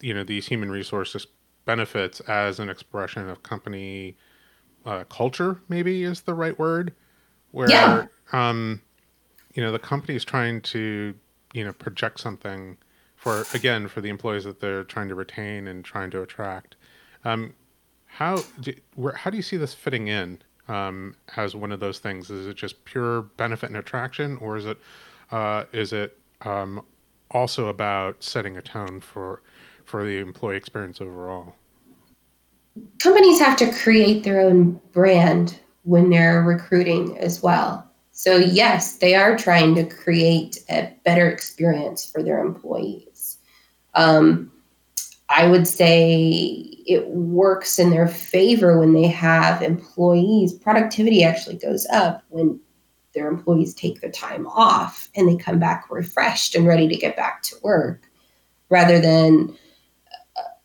you 0.01 0.13
know, 0.13 0.23
these 0.23 0.47
human 0.47 0.71
resources 0.71 1.27
benefits 1.65 2.19
as 2.21 2.59
an 2.59 2.69
expression 2.69 3.29
of 3.29 3.43
company 3.43 4.17
uh, 4.85 5.03
culture. 5.05 5.61
Maybe 5.67 6.03
is 6.03 6.21
the 6.21 6.33
right 6.33 6.57
word. 6.57 6.93
Where 7.51 7.69
Yeah. 7.69 8.05
um, 8.31 8.81
you 9.59 9.65
know 9.65 9.73
the 9.73 9.77
company 9.79 10.15
is 10.15 10.23
trying 10.23 10.61
to 10.61 11.13
you 11.51 11.65
know 11.65 11.73
project 11.73 12.21
something 12.21 12.77
for 13.17 13.43
again 13.53 13.89
for 13.89 13.99
the 13.99 14.07
employees 14.07 14.45
that 14.45 14.61
they're 14.61 14.85
trying 14.85 15.09
to 15.09 15.15
retain 15.15 15.67
and 15.67 15.83
trying 15.83 16.09
to 16.11 16.21
attract. 16.21 16.77
Um, 17.25 17.53
how 18.05 18.41
do, 18.61 18.73
where, 18.95 19.11
how 19.11 19.29
do 19.29 19.35
you 19.35 19.43
see 19.43 19.57
this 19.57 19.73
fitting 19.73 20.07
in 20.07 20.41
um, 20.69 21.13
as 21.35 21.57
one 21.57 21.73
of 21.73 21.81
those 21.81 21.99
things? 21.99 22.29
Is 22.29 22.47
it 22.47 22.55
just 22.55 22.85
pure 22.85 23.23
benefit 23.23 23.67
and 23.67 23.75
attraction, 23.75 24.37
or 24.37 24.55
is 24.55 24.65
it 24.65 24.77
uh, 25.29 25.65
is 25.73 25.91
it 25.91 26.17
um, 26.43 26.85
also 27.31 27.67
about 27.67 28.23
setting 28.23 28.55
a 28.55 28.61
tone 28.61 29.01
for 29.01 29.41
for 29.83 30.05
the 30.05 30.19
employee 30.19 30.55
experience 30.55 31.01
overall? 31.01 31.53
Companies 32.99 33.39
have 33.39 33.57
to 33.57 33.69
create 33.73 34.23
their 34.23 34.39
own 34.39 34.79
brand 34.93 35.59
when 35.83 36.09
they're 36.09 36.43
recruiting 36.43 37.17
as 37.17 37.43
well. 37.43 37.88
So, 38.19 38.35
yes, 38.35 38.97
they 38.97 39.15
are 39.15 39.37
trying 39.37 39.75
to 39.75 39.85
create 39.85 40.57
a 40.69 40.93
better 41.05 41.29
experience 41.29 42.05
for 42.05 42.21
their 42.21 42.39
employees. 42.39 43.37
Um, 43.93 44.51
I 45.29 45.47
would 45.47 45.65
say 45.65 46.27
it 46.85 47.07
works 47.07 47.79
in 47.79 47.91
their 47.91 48.09
favor 48.09 48.77
when 48.77 48.91
they 48.91 49.07
have 49.07 49.61
employees. 49.61 50.51
Productivity 50.51 51.23
actually 51.23 51.55
goes 51.59 51.87
up 51.93 52.21
when 52.27 52.59
their 53.15 53.29
employees 53.29 53.73
take 53.73 54.01
the 54.01 54.09
time 54.09 54.47
off 54.47 55.07
and 55.15 55.29
they 55.29 55.41
come 55.41 55.57
back 55.57 55.85
refreshed 55.89 56.55
and 56.55 56.67
ready 56.67 56.89
to 56.89 56.97
get 56.97 57.15
back 57.15 57.41
to 57.43 57.55
work 57.63 58.01
rather 58.67 58.99
than 58.99 59.55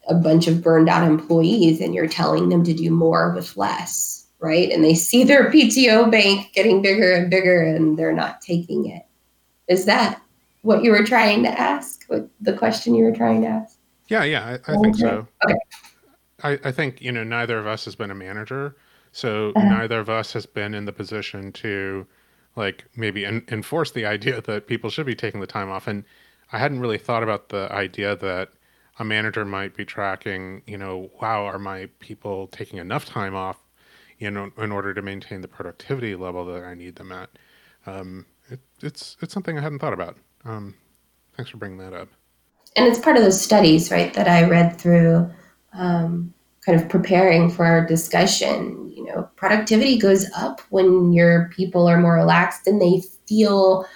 a 0.09 0.15
bunch 0.15 0.49
of 0.49 0.61
burned 0.61 0.89
out 0.89 1.07
employees 1.07 1.81
and 1.81 1.95
you're 1.95 2.09
telling 2.09 2.49
them 2.49 2.65
to 2.65 2.75
do 2.75 2.91
more 2.91 3.31
with 3.33 3.57
less 3.57 4.24
right? 4.45 4.71
And 4.71 4.85
they 4.85 4.95
see 4.95 5.25
their 5.25 5.51
PTO 5.51 6.11
bank 6.11 6.53
getting 6.53 6.83
bigger 6.83 7.13
and 7.13 7.31
bigger 7.31 7.63
and 7.63 7.99
they're 7.99 8.13
not 8.13 8.43
taking 8.43 8.87
it. 8.87 9.07
Is 9.69 9.87
that 9.87 10.21
what 10.61 10.85
you 10.85 10.91
were 10.91 11.03
trying 11.03 11.43
to 11.45 11.61
ask? 11.61 12.05
What 12.09 12.29
the 12.43 12.53
question 12.53 12.95
you 12.95 13.05
were 13.05 13.17
trying 13.17 13.41
to 13.41 13.49
ask? 13.49 13.79
Yeah, 14.09 14.25
yeah, 14.25 14.59
I, 14.69 14.73
I 14.73 14.77
think 14.77 14.97
so. 14.97 15.27
Okay. 15.45 15.55
I, 16.43 16.69
I 16.69 16.73
think, 16.73 17.01
you 17.01 17.11
know, 17.11 17.25
neither 17.25 17.59
of 17.59 17.67
us 17.67 17.87
has 17.87 17.97
been 17.97 18.11
a 18.11 18.15
manager. 18.15 18.77
So 19.13 19.53
uh-huh. 19.57 19.67
neither 19.67 19.99
of 19.99 20.11
us 20.11 20.35
has 20.35 20.45
been 20.45 20.75
in 20.75 20.85
the 20.85 20.93
position 20.93 21.51
to 21.53 22.07
like 22.55 22.85
maybe 22.97 23.25
en- 23.25 23.47
enforce 23.49 23.93
the 23.93 24.05
idea 24.05 24.43
that 24.43 24.67
people 24.67 24.91
should 24.91 25.07
be 25.07 25.15
taking 25.15 25.41
the 25.41 25.47
time 25.47 25.71
off. 25.71 25.87
And 25.87 26.05
I 26.53 26.59
hadn't 26.59 26.81
really 26.81 26.99
thought 26.99 27.23
about 27.23 27.49
the 27.49 27.73
idea 27.73 28.15
that 28.17 28.51
a 28.99 29.05
manager 29.05 29.47
might 29.47 29.75
be 29.75 29.87
tracking, 29.87 30.61
you 30.67 30.77
know, 30.77 31.11
wow, 31.21 31.47
are 31.47 31.59
my 31.59 31.89
people 31.99 32.49
taking 32.49 32.79
enough 32.79 33.07
time 33.07 33.35
off 33.35 33.64
know, 34.31 34.51
in 34.59 34.73
order 34.73 34.95
to 34.95 35.03
maintain 35.03 35.41
the 35.41 35.49
productivity 35.49 36.15
level 36.15 36.45
that 36.47 36.65
I 36.65 36.75
need 36.75 36.97
them 36.97 37.13
at. 37.13 37.31
Um, 37.87 38.27
it, 38.49 38.61
it's 38.83 39.17
it's 39.21 39.33
something 39.33 39.59
I 39.59 39.63
hadn't 39.63 39.79
thought 39.79 39.93
about. 39.93 40.17
Um, 40.45 40.75
thanks 41.37 41.51
for 41.51 41.57
bringing 41.57 41.79
that 41.79 41.93
up. 41.93 42.09
And 42.77 42.87
it's 42.87 42.99
part 42.99 43.17
of 43.17 43.23
those 43.23 43.41
studies, 43.41 43.91
right, 43.91 44.13
that 44.15 44.29
I 44.29 44.49
read 44.49 44.79
through, 44.79 45.31
um, 45.73 46.35
kind 46.65 46.81
of 46.81 46.89
preparing 46.89 47.51
for 47.51 47.65
our 47.65 47.87
discussion. 47.87 48.93
You 48.95 49.05
know, 49.05 49.29
productivity 49.37 49.99
goes 49.99 50.27
up 50.37 50.61
when 50.71 51.13
your 51.13 51.51
people 51.55 51.87
are 51.87 52.01
more 52.01 52.15
relaxed 52.15 52.67
and 52.67 52.81
they 52.81 53.03
feel 53.27 53.87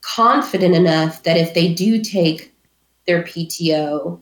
confident 0.00 0.74
enough 0.74 1.22
that 1.24 1.36
if 1.36 1.54
they 1.54 1.72
do 1.72 2.02
take 2.02 2.54
their 3.06 3.22
PTO 3.22 4.20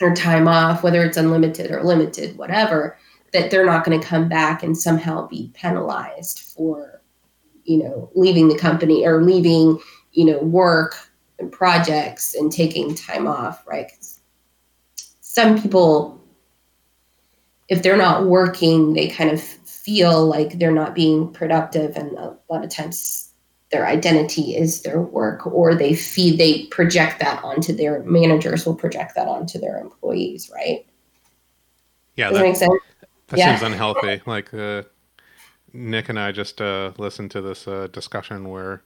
or 0.00 0.14
time 0.14 0.46
off, 0.46 0.82
whether 0.82 1.02
it's 1.02 1.16
unlimited 1.16 1.70
or 1.70 1.82
limited, 1.82 2.36
whatever, 2.36 2.96
that 3.32 3.50
they're 3.50 3.66
not 3.66 3.84
going 3.84 3.98
to 4.00 4.06
come 4.06 4.28
back 4.28 4.62
and 4.62 4.76
somehow 4.76 5.26
be 5.26 5.50
penalized 5.54 6.40
for 6.40 7.02
you 7.64 7.78
know 7.78 8.10
leaving 8.14 8.48
the 8.48 8.58
company 8.58 9.06
or 9.06 9.22
leaving 9.22 9.78
you 10.12 10.24
know 10.24 10.38
work 10.38 10.96
and 11.38 11.52
projects 11.52 12.34
and 12.34 12.50
taking 12.50 12.94
time 12.94 13.26
off 13.26 13.66
right? 13.66 13.92
Some 15.20 15.60
people 15.60 16.20
if 17.68 17.82
they're 17.82 17.96
not 17.96 18.24
working 18.24 18.94
they 18.94 19.08
kind 19.08 19.30
of 19.30 19.40
feel 19.40 20.26
like 20.26 20.58
they're 20.58 20.72
not 20.72 20.94
being 20.94 21.32
productive 21.32 21.96
and 21.96 22.12
a 22.18 22.36
lot 22.50 22.64
of 22.64 22.70
times 22.70 23.32
their 23.70 23.86
identity 23.86 24.56
is 24.56 24.80
their 24.80 25.02
work 25.02 25.46
or 25.46 25.74
they 25.74 25.94
feed 25.94 26.38
they 26.38 26.64
project 26.66 27.20
that 27.20 27.42
onto 27.44 27.72
their 27.74 28.02
managers 28.04 28.64
will 28.64 28.74
project 28.74 29.14
that 29.14 29.28
onto 29.28 29.58
their 29.58 29.78
employees 29.78 30.50
right? 30.54 30.86
Yeah 32.16 32.28
Does 32.28 32.38
that, 32.38 32.42
that 32.42 32.48
make 32.48 32.56
sense 32.56 32.87
that 33.28 33.38
yeah. 33.38 33.56
seems 33.56 33.62
unhealthy. 33.62 34.20
Like 34.26 34.52
uh, 34.52 34.82
Nick 35.72 36.08
and 36.08 36.18
I 36.18 36.32
just 36.32 36.60
uh, 36.60 36.92
listened 36.98 37.30
to 37.32 37.40
this 37.40 37.68
uh, 37.68 37.88
discussion 37.92 38.48
where 38.48 38.82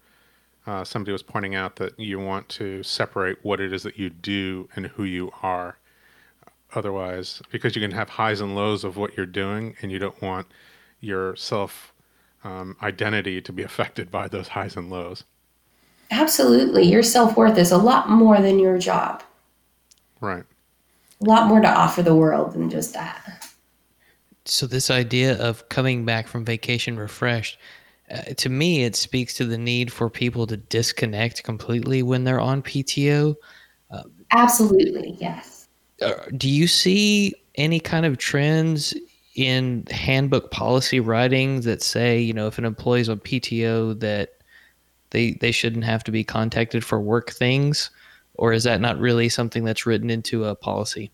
uh, 0.67 0.85
somebody 0.85 1.13
was 1.13 1.23
pointing 1.23 1.55
out 1.55 1.77
that 1.77 1.99
you 1.99 2.19
want 2.19 2.49
to 2.51 2.83
separate 2.83 3.39
what 3.43 3.61
it 3.61 3.73
is 3.73 3.83
that 3.83 3.99
you 3.99 4.11
do 4.11 4.69
and 4.77 4.87
who 4.87 5.05
you 5.05 5.31
are. 5.43 5.79
Otherwise, 6.75 7.43
because 7.51 7.77
you 7.77 7.83
can 7.83 7.91
have 7.91 8.09
highs 8.09 8.41
and 8.41 8.55
lows 8.57 8.83
of 8.83 8.97
what 8.97 9.15
you're 9.17 9.27
doing, 9.27 9.77
and 9.83 9.93
you 9.93 9.99
don't 9.99 10.21
want 10.23 10.47
your 11.01 11.37
self 11.37 11.93
um, 12.45 12.77
identity 12.83 13.43
to 13.43 13.53
be 13.53 13.63
affected 13.63 14.11
by 14.11 14.27
those 14.27 14.49
highs 14.49 14.77
and 14.77 14.91
lows. 14.91 15.25
Absolutely. 16.11 16.85
Your 16.85 17.03
self 17.03 17.37
worth 17.37 17.59
is 17.59 17.71
a 17.71 17.79
lot 17.79 18.09
more 18.09 18.41
than 18.41 18.59
your 18.59 18.79
job. 18.79 19.23
Right. 20.21 20.45
A 21.21 21.25
lot 21.25 21.47
more 21.47 21.61
to 21.61 21.69
offer 21.69 22.03
the 22.03 22.15
world 22.15 22.55
than 22.55 22.71
just 22.71 22.95
that 22.95 23.42
so 24.45 24.67
this 24.67 24.91
idea 24.91 25.41
of 25.41 25.69
coming 25.69 26.05
back 26.05 26.27
from 26.27 26.45
vacation 26.45 26.97
refreshed 26.97 27.59
uh, 28.11 28.23
to 28.37 28.49
me 28.49 28.85
it 28.85 28.97
speaks 28.97 29.35
to 29.35 29.45
the 29.45 29.59
need 29.59 29.93
for 29.93 30.11
people 30.11 30.47
to 30.47 30.57
disconnect 30.57 31.43
completely 31.45 32.03
when 32.03 32.25
they're 32.25 32.41
on 32.41 32.63
pto 32.63 33.35
uh, 33.91 34.03
absolutely 34.33 35.17
yes. 35.21 35.69
uh, 36.01 36.15
do 36.37 36.49
you 36.49 36.67
see 36.67 37.35
any 37.57 37.81
kind 37.81 38.07
of 38.07 38.19
trends 38.19 38.95
in 39.35 39.85
handbook 39.91 40.51
policy 40.51 41.01
writing 41.01 41.63
that 41.63 41.83
say 41.83 42.19
you 42.19 42.33
know 42.33 42.47
if 42.47 42.59
an 42.59 42.65
employee's 42.65 43.09
on 43.09 43.19
pto 43.21 43.99
that 44.01 44.43
they 45.13 45.33
they 45.33 45.53
shouldn't 45.53 45.85
have 45.85 46.03
to 46.05 46.11
be 46.11 46.25
contacted 46.25 46.85
for 46.85 47.01
work 47.01 47.31
things? 47.31 47.91
Or 48.35 48.53
is 48.53 48.65
that 48.65 48.81
not 48.81 48.99
really 48.99 49.29
something 49.29 49.63
that's 49.63 49.87
written 49.87 50.11
into 50.11 50.45
a 50.47 50.57
policy 50.57 51.13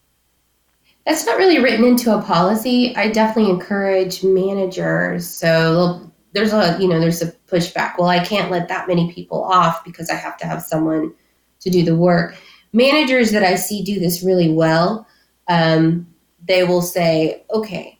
that's 1.09 1.25
not 1.25 1.39
really 1.39 1.59
written 1.59 1.87
into 1.87 2.15
a 2.15 2.21
policy. 2.21 2.95
I 2.95 3.09
definitely 3.09 3.51
encourage 3.51 4.23
managers. 4.23 5.27
So 5.27 6.03
there's 6.35 6.53
a 6.53 6.77
you 6.79 6.87
know 6.87 7.01
there's 7.01 7.23
a 7.23 7.33
pushback. 7.51 7.95
Well, 7.99 8.09
I 8.09 8.23
can't 8.23 8.51
let 8.51 8.69
that 8.69 8.87
many 8.87 9.11
people 9.11 9.43
off 9.43 9.83
because 9.85 10.11
I 10.11 10.15
have 10.17 10.37
to 10.37 10.47
have 10.47 10.63
someone 10.63 11.15
to 11.61 11.71
do 11.71 11.83
the 11.83 11.97
work. 11.97 12.37
Managers 12.75 13.31
that 13.31 13.43
I 13.43 13.55
see 13.55 13.83
do 13.83 13.99
this 13.99 14.23
really 14.23 14.53
well. 14.53 15.07
Um, 15.49 16.07
they 16.47 16.65
will 16.65 16.83
say, 16.83 17.43
okay, 17.51 17.99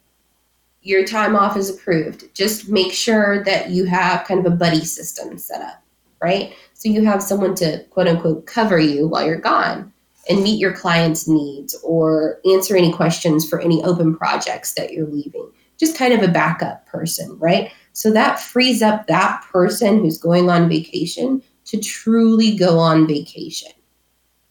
your 0.83 1.07
time 1.07 1.35
off 1.35 1.57
is 1.57 1.71
approved. 1.71 2.35
Just 2.35 2.69
make 2.69 2.93
sure 2.93 3.43
that 3.45 3.71
you 3.71 3.87
have 3.87 4.27
kind 4.27 4.39
of 4.39 4.53
a 4.53 4.55
buddy 4.55 4.85
system 4.85 5.39
set 5.39 5.63
up, 5.63 5.83
right? 6.21 6.53
So 6.75 6.91
you 6.91 7.07
have 7.07 7.23
someone 7.23 7.55
to 7.57 7.85
quote 7.85 8.07
unquote 8.07 8.45
cover 8.45 8.79
you 8.79 9.09
while 9.09 9.25
you're 9.25 9.41
gone 9.41 9.95
and 10.29 10.43
meet 10.43 10.61
your 10.61 10.73
client's 10.73 11.27
needs 11.27 11.75
or 11.83 12.41
answer 12.53 12.77
any 12.77 12.93
questions 12.93 13.49
for 13.49 13.61
any 13.61 13.83
open 13.85 14.17
projects 14.17 14.75
that 14.75 14.93
you're 14.93 15.07
leaving. 15.07 15.51
Just 15.79 15.97
kind 15.97 16.13
of 16.13 16.23
a 16.23 16.33
backup 16.33 16.87
person, 16.87 17.37
right? 17.39 17.73
So 17.93 18.13
that 18.13 18.41
frees 18.41 18.83
up 18.83 19.07
that 19.07 19.45
person 19.51 20.01
who's 20.01 20.19
going 20.19 20.51
on 20.51 20.69
vacation 20.69 21.43
to 21.67 21.81
truly 21.81 22.57
go 22.57 22.79
on 22.79 23.07
vacation. 23.07 23.73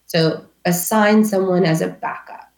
So 0.06 0.44
assign 0.64 1.24
someone 1.24 1.64
as 1.64 1.80
a 1.80 1.88
backup. 1.88 2.52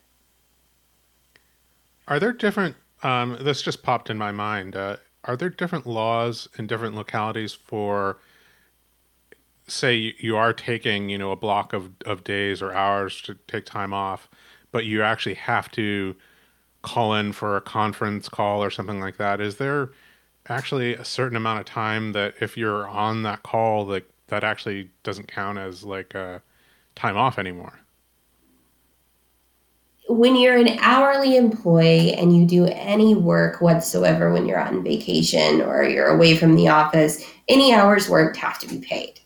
Are 2.09 2.19
there 2.19 2.33
different, 2.33 2.77
um, 3.03 3.39
this 3.41 3.63
just 3.63 3.83
popped 3.83 4.11
in 4.11 4.19
my 4.19 4.33
mind. 4.33 4.77
Uh, 4.77 4.97
are 5.25 5.37
there 5.37 5.51
different 5.51 5.87
laws 5.87 6.49
in 6.59 6.67
different 6.67 6.95
localities 6.95 7.53
for 7.53 8.19
say 9.71 10.15
you 10.19 10.37
are 10.37 10.53
taking 10.53 11.09
you 11.09 11.19
know 11.19 11.33
a 11.33 11.37
block 11.37 11.73
of, 11.73 11.91
of 12.07 12.25
days 12.25 12.61
or 12.63 12.73
hours 12.73 13.21
to 13.23 13.35
take 13.49 13.67
time 13.67 13.93
off 13.93 14.29
but 14.73 14.85
you 14.85 15.03
actually 15.03 15.35
have 15.35 15.71
to 15.71 16.15
call 16.83 17.15
in 17.15 17.33
for 17.33 17.57
a 17.57 17.61
conference 17.61 18.29
call 18.29 18.63
or 18.63 18.71
something 18.71 19.01
like 19.01 19.17
that 19.17 19.41
is 19.41 19.57
there 19.57 19.91
actually 20.49 20.95
a 20.95 21.05
certain 21.05 21.37
amount 21.37 21.61
of 21.61 21.67
time 21.67 22.13
that 22.13 22.35
if 22.41 22.57
you're 22.57 22.89
on 22.89 23.23
that 23.23 23.43
call 23.43 23.85
that 23.87 24.05
that 24.31 24.45
actually 24.45 24.89
doesn't 25.03 25.29
count 25.29 25.59
as 25.59 25.85
like 25.85 26.15
a 26.15 26.41
time 26.95 27.17
off 27.17 27.39
anymore? 27.39 27.81
When 30.09 30.35
you're 30.35 30.57
an 30.57 30.79
hourly 30.81 31.37
employee 31.37 32.15
and 32.15 32.37
you 32.37 32.45
do 32.45 32.67
any 32.67 33.15
work 33.15 33.61
whatsoever 33.61 34.33
when 34.33 34.47
you're 34.47 34.61
on 34.61 34.83
vacation 34.83 35.61
or 35.61 35.85
you're 35.85 36.09
away 36.09 36.37
from 36.37 36.57
the 36.57 36.69
office 36.69 37.25
any 37.49 37.73
hours 37.73 38.09
worked 38.09 38.37
have 38.37 38.59
to 38.61 38.67
be 38.67 38.79
paid 38.79 39.21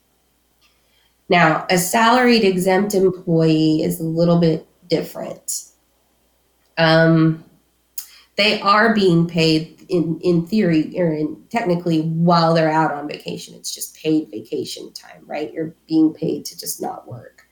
now, 1.28 1.66
a 1.70 1.78
salaried 1.78 2.44
exempt 2.44 2.94
employee 2.94 3.82
is 3.82 4.00
a 4.00 4.04
little 4.04 4.38
bit 4.38 4.66
different. 4.88 5.64
Um, 6.76 7.44
they 8.36 8.60
are 8.60 8.94
being 8.94 9.26
paid 9.26 9.86
in 9.88 10.18
in 10.22 10.46
theory 10.46 10.98
or 10.98 11.12
in 11.12 11.42
technically 11.50 12.02
while 12.02 12.54
they're 12.54 12.70
out 12.70 12.92
on 12.92 13.08
vacation. 13.08 13.54
It's 13.54 13.74
just 13.74 13.96
paid 13.96 14.30
vacation 14.30 14.92
time, 14.92 15.22
right? 15.26 15.52
You're 15.52 15.74
being 15.86 16.12
paid 16.12 16.44
to 16.46 16.58
just 16.58 16.82
not 16.82 17.08
work. 17.08 17.42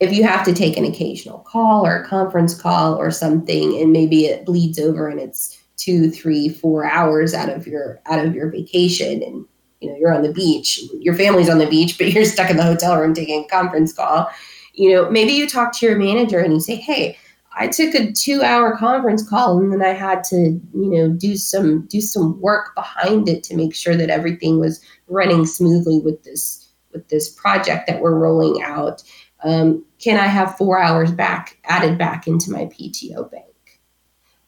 If 0.00 0.12
you 0.12 0.22
have 0.22 0.44
to 0.44 0.54
take 0.54 0.76
an 0.76 0.84
occasional 0.84 1.40
call 1.40 1.84
or 1.84 1.96
a 1.96 2.06
conference 2.06 2.54
call 2.54 2.94
or 2.94 3.10
something, 3.10 3.80
and 3.80 3.92
maybe 3.92 4.26
it 4.26 4.46
bleeds 4.46 4.78
over 4.78 5.08
and 5.08 5.18
it's 5.18 5.58
two, 5.76 6.10
three, 6.10 6.48
four 6.48 6.84
hours 6.84 7.34
out 7.34 7.48
of 7.48 7.66
your 7.66 8.00
out 8.06 8.24
of 8.24 8.34
your 8.34 8.50
vacation, 8.50 9.22
and 9.22 9.44
you 9.80 9.88
know 9.88 9.96
you're 9.98 10.12
on 10.12 10.22
the 10.22 10.32
beach, 10.32 10.82
your 11.00 11.14
family's 11.14 11.48
on 11.48 11.58
the 11.58 11.66
beach, 11.66 11.98
but 11.98 12.08
you're 12.12 12.24
stuck 12.24 12.50
in 12.50 12.56
the 12.56 12.62
hotel 12.62 12.96
room 12.96 13.14
taking 13.14 13.44
a 13.44 13.48
conference 13.48 13.92
call. 13.92 14.30
You 14.74 14.92
know, 14.92 15.10
maybe 15.10 15.32
you 15.32 15.48
talk 15.48 15.72
to 15.78 15.86
your 15.86 15.96
manager 15.96 16.38
and 16.38 16.52
you 16.52 16.60
say, 16.60 16.76
"Hey, 16.76 17.16
I 17.58 17.66
took 17.66 17.94
a 17.94 18.12
two 18.12 18.42
hour 18.42 18.76
conference 18.76 19.28
call 19.28 19.58
and 19.58 19.72
then 19.72 19.82
I 19.82 19.92
had 19.92 20.22
to, 20.24 20.36
you 20.36 20.62
know, 20.72 21.08
do 21.08 21.36
some 21.36 21.86
do 21.86 22.00
some 22.00 22.40
work 22.40 22.74
behind 22.76 23.28
it 23.28 23.42
to 23.44 23.56
make 23.56 23.74
sure 23.74 23.96
that 23.96 24.10
everything 24.10 24.60
was 24.60 24.80
running 25.08 25.44
smoothly 25.44 26.00
with 26.00 26.22
this 26.22 26.68
with 26.92 27.08
this 27.08 27.28
project 27.28 27.88
that 27.88 28.00
we're 28.00 28.14
rolling 28.14 28.62
out. 28.62 29.02
Um, 29.42 29.84
can 29.98 30.18
I 30.18 30.26
have 30.26 30.56
four 30.56 30.80
hours 30.80 31.10
back 31.10 31.58
added 31.64 31.98
back 31.98 32.26
into 32.26 32.50
my 32.50 32.66
PTO 32.66 33.30
bank? 33.30 33.44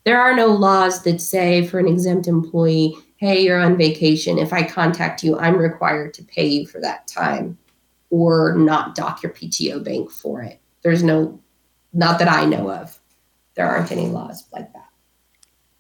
There 0.05 0.21
are 0.21 0.35
no 0.35 0.47
laws 0.47 1.03
that 1.03 1.21
say 1.21 1.67
for 1.67 1.79
an 1.79 1.89
exempt 1.89 2.29
employee, 2.29 2.97
hey, 3.21 3.43
you're 3.43 3.61
on 3.61 3.77
vacation. 3.77 4.39
If 4.39 4.51
I 4.51 4.63
contact 4.63 5.23
you, 5.23 5.39
I'm 5.39 5.59
required 5.59 6.15
to 6.15 6.25
pay 6.25 6.47
you 6.47 6.67
for 6.67 6.81
that 6.81 7.07
time 7.07 7.59
or 8.09 8.55
not 8.57 8.95
dock 8.95 9.23
your 9.23 9.31
PTO 9.31 9.85
bank 9.85 10.11
for 10.11 10.43
it. 10.43 10.59
There's 10.83 11.03
no, 11.03 11.39
not 11.93 12.19
that 12.19 12.29
I 12.29 12.47
know 12.47 12.71
of 12.71 12.99
there 13.55 13.69
aren't 13.69 13.93
any 13.93 14.07
laws 14.07 14.47
like 14.55 14.73
that. 14.73 14.89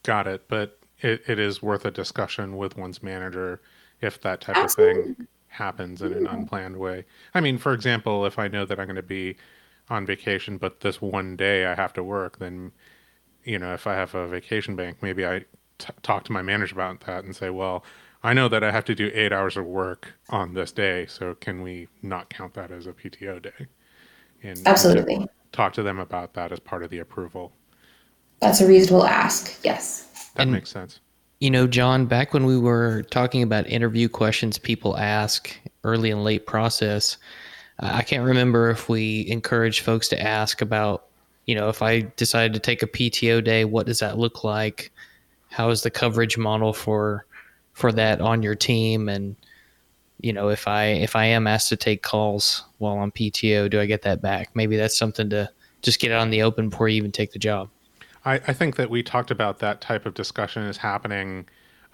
Got 0.02 0.26
it. 0.26 0.48
But 0.48 0.78
it, 0.98 1.22
it 1.26 1.38
is 1.38 1.62
worth 1.62 1.86
a 1.86 1.90
discussion 1.90 2.58
with 2.58 2.76
one's 2.76 3.02
manager 3.02 3.62
if 4.02 4.20
that 4.20 4.42
type 4.42 4.58
Absolutely. 4.58 5.00
of 5.00 5.16
thing 5.16 5.26
happens 5.48 6.02
in 6.02 6.12
an 6.12 6.26
unplanned 6.26 6.76
way. 6.76 7.06
I 7.32 7.40
mean, 7.40 7.56
for 7.56 7.72
example, 7.72 8.26
if 8.26 8.38
I 8.38 8.48
know 8.48 8.66
that 8.66 8.78
I'm 8.78 8.86
going 8.86 8.96
to 8.96 9.02
be 9.02 9.36
on 9.88 10.04
vacation, 10.04 10.58
but 10.58 10.80
this 10.80 11.00
one 11.00 11.36
day 11.36 11.64
I 11.64 11.74
have 11.74 11.94
to 11.94 12.04
work, 12.04 12.38
then, 12.38 12.72
you 13.44 13.58
know, 13.58 13.72
if 13.72 13.86
I 13.86 13.94
have 13.94 14.14
a 14.14 14.28
vacation 14.28 14.76
bank, 14.76 14.98
maybe 15.00 15.24
I 15.24 15.46
t- 15.80 15.92
talk 16.02 16.24
to 16.24 16.32
my 16.32 16.42
manager 16.42 16.74
about 16.74 17.00
that 17.00 17.24
and 17.24 17.34
say, 17.34 17.50
well, 17.50 17.84
I 18.22 18.34
know 18.34 18.48
that 18.48 18.62
I 18.62 18.70
have 18.70 18.84
to 18.86 18.94
do 18.94 19.10
eight 19.14 19.32
hours 19.32 19.56
of 19.56 19.64
work 19.64 20.12
on 20.28 20.54
this 20.54 20.72
day, 20.72 21.06
so 21.06 21.34
can 21.34 21.62
we 21.62 21.88
not 22.02 22.28
count 22.28 22.54
that 22.54 22.70
as 22.70 22.86
a 22.86 22.92
PTO 22.92 23.42
day? 23.42 23.66
And 24.42 24.60
Absolutely. 24.66 25.26
Talk 25.52 25.72
to 25.74 25.82
them 25.82 25.98
about 25.98 26.34
that 26.34 26.52
as 26.52 26.60
part 26.60 26.82
of 26.82 26.90
the 26.90 26.98
approval. 26.98 27.52
That's 28.40 28.60
a 28.60 28.66
reasonable 28.66 29.06
ask. 29.06 29.58
Yes. 29.64 30.30
That 30.34 30.42
and, 30.42 30.52
makes 30.52 30.70
sense. 30.70 31.00
You 31.40 31.50
know, 31.50 31.66
John, 31.66 32.06
back 32.06 32.34
when 32.34 32.44
we 32.44 32.58
were 32.58 33.02
talking 33.10 33.42
about 33.42 33.66
interview 33.66 34.08
questions 34.08 34.58
people 34.58 34.96
ask 34.96 35.58
early 35.84 36.10
and 36.10 36.22
late 36.22 36.46
process, 36.46 37.16
I 37.80 38.02
can't 38.02 38.24
remember 38.24 38.68
if 38.68 38.88
we 38.90 39.26
encouraged 39.28 39.80
folks 39.80 40.08
to 40.08 40.22
ask 40.22 40.60
about, 40.60 41.06
you 41.46 41.54
know, 41.54 41.70
if 41.70 41.80
I 41.80 42.02
decided 42.16 42.52
to 42.52 42.60
take 42.60 42.82
a 42.82 42.86
PTO 42.86 43.42
day, 43.42 43.64
what 43.64 43.86
does 43.86 44.00
that 44.00 44.18
look 44.18 44.44
like? 44.44 44.92
How 45.50 45.70
is 45.70 45.82
the 45.82 45.90
coverage 45.90 46.38
model 46.38 46.72
for 46.72 47.26
for 47.72 47.92
that 47.92 48.20
on 48.20 48.42
your 48.42 48.54
team? 48.54 49.08
And 49.08 49.36
you 50.22 50.32
know 50.32 50.50
if 50.50 50.68
i 50.68 50.84
if 50.84 51.16
i 51.16 51.24
am 51.24 51.46
asked 51.46 51.70
to 51.70 51.76
take 51.76 52.02
calls 52.02 52.66
while 52.76 52.98
on 52.98 53.10
pto 53.10 53.70
do 53.70 53.80
i 53.80 53.86
get 53.86 54.02
that 54.02 54.20
back? 54.20 54.50
Maybe 54.54 54.76
that's 54.76 54.98
something 54.98 55.30
to 55.30 55.50
just 55.82 56.00
get 56.00 56.12
out 56.12 56.22
in 56.22 56.30
the 56.30 56.42
open 56.42 56.68
before 56.68 56.88
you 56.88 56.96
even 56.96 57.12
take 57.12 57.32
the 57.32 57.38
job. 57.38 57.68
I, 58.24 58.34
I 58.34 58.52
think 58.52 58.76
that 58.76 58.90
we 58.90 59.02
talked 59.02 59.30
about 59.30 59.60
that 59.60 59.80
type 59.80 60.06
of 60.06 60.14
discussion 60.14 60.62
is 60.64 60.76
happening 60.76 61.46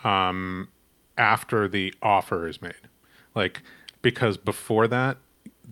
um, 0.04 0.68
after 1.16 1.68
the 1.68 1.94
offer 2.02 2.48
is 2.48 2.60
made. 2.60 2.74
Like, 3.34 3.62
because 4.02 4.36
before 4.36 4.88
that, 4.88 5.18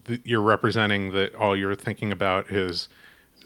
the, 0.04 0.20
you're 0.24 0.42
representing 0.42 1.12
that 1.12 1.34
all 1.34 1.56
you're 1.56 1.74
thinking 1.74 2.12
about 2.12 2.50
is 2.50 2.88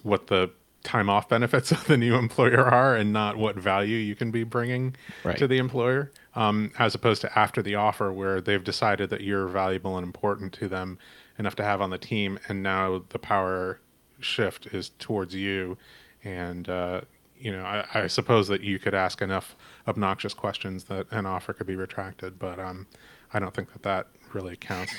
what 0.03 0.27
the 0.27 0.51
time 0.89 1.09
off 1.11 1.29
benefits 1.29 1.71
of 1.73 1.85
the 1.87 1.97
new 1.97 2.15
employer 2.17 2.65
are 2.65 2.97
and 2.97 3.13
not 3.13 3.37
what 3.37 3.57
value 3.57 3.97
you 3.97 4.17
can 4.17 4.31
be 4.31 4.43
bringing 4.43 4.97
right. 5.23 5.37
to 5.37 5.47
the 5.47 5.59
employer 5.59 6.11
um, 6.35 6.73
as 6.79 6.95
opposed 6.95 7.21
to 7.21 7.39
after 7.39 7.63
the 7.63 7.75
offer 7.75 8.13
where 8.13 8.41
they've 8.41 8.65
decided 8.65 9.11
that 9.11 9.21
you're 9.21 9.47
valuable 9.47 9.97
and 9.97 10.05
important 10.05 10.53
to 10.53 10.69
them 10.69 10.99
enough 11.39 11.55
to 11.55 11.63
have 11.63 11.81
on 11.81 11.91
the 11.91 11.99
team 11.99 12.39
and 12.49 12.63
now 12.63 13.05
the 13.11 13.19
power 13.19 13.79
shift 14.21 14.67
is 14.69 14.91
towards 14.99 15.35
you 15.35 15.77
and 16.25 16.69
uh, 16.69 17.01
you 17.41 17.53
know, 17.53 17.65
I, 17.65 17.87
I, 17.95 18.07
suppose 18.09 18.49
that 18.49 18.63
you 18.63 18.79
could 18.79 18.95
ask 18.95 19.23
enough 19.23 19.57
obnoxious 19.87 20.35
questions 20.35 20.85
that 20.85 21.07
an 21.13 21.27
offer 21.27 21.53
could 21.53 21.67
be 21.67 21.77
retracted, 21.77 22.39
but 22.39 22.59
um, 22.59 22.87
I 23.33 23.39
don't 23.39 23.55
think 23.55 23.73
that 23.73 23.83
that 23.83 24.09
really 24.33 24.57
counts 24.57 24.93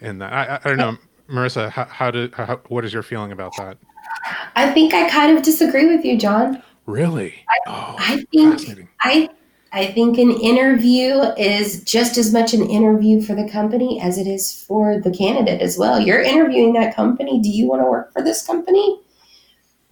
in 0.00 0.18
that. 0.18 0.32
I, 0.32 0.60
I 0.64 0.68
don't 0.68 0.78
know, 0.78 0.96
Marissa. 1.28 1.70
How, 1.70 1.84
how 1.84 2.10
did 2.10 2.34
how, 2.34 2.60
what 2.68 2.84
is 2.84 2.92
your 2.92 3.02
feeling 3.02 3.32
about 3.32 3.52
that? 3.58 3.76
I 4.54 4.70
think 4.72 4.94
I 4.94 5.08
kind 5.08 5.36
of 5.36 5.44
disagree 5.44 5.86
with 5.94 6.04
you, 6.04 6.18
John. 6.18 6.62
Really? 6.86 7.34
I, 7.48 7.58
oh, 7.66 7.96
I 7.98 8.24
think 8.32 8.88
I 9.00 9.28
I 9.72 9.86
think 9.86 10.18
an 10.18 10.30
interview 10.30 11.20
is 11.36 11.82
just 11.82 12.16
as 12.16 12.32
much 12.32 12.54
an 12.54 12.68
interview 12.70 13.20
for 13.20 13.34
the 13.34 13.48
company 13.48 14.00
as 14.00 14.18
it 14.18 14.26
is 14.26 14.64
for 14.66 15.00
the 15.00 15.10
candidate 15.10 15.60
as 15.60 15.76
well. 15.76 16.00
You're 16.00 16.22
interviewing 16.22 16.72
that 16.74 16.94
company. 16.94 17.40
Do 17.40 17.50
you 17.50 17.68
want 17.68 17.82
to 17.82 17.86
work 17.86 18.12
for 18.12 18.22
this 18.22 18.46
company? 18.46 19.00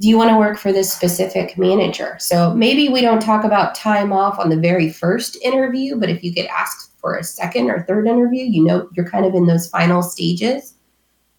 do 0.00 0.08
you 0.08 0.18
want 0.18 0.30
to 0.30 0.36
work 0.36 0.58
for 0.58 0.72
this 0.72 0.92
specific 0.92 1.56
manager? 1.56 2.16
So 2.18 2.52
maybe 2.52 2.88
we 2.88 3.00
don't 3.00 3.22
talk 3.22 3.44
about 3.44 3.74
time 3.74 4.12
off 4.12 4.38
on 4.38 4.48
the 4.48 4.56
very 4.56 4.92
first 4.92 5.36
interview, 5.42 5.96
but 5.96 6.08
if 6.08 6.24
you 6.24 6.32
get 6.32 6.50
asked 6.50 6.92
for 6.98 7.16
a 7.16 7.24
second 7.24 7.70
or 7.70 7.84
third 7.84 8.08
interview, 8.08 8.44
you 8.44 8.62
know 8.64 8.88
you're 8.94 9.08
kind 9.08 9.24
of 9.24 9.34
in 9.34 9.46
those 9.46 9.68
final 9.68 10.02
stages. 10.02 10.73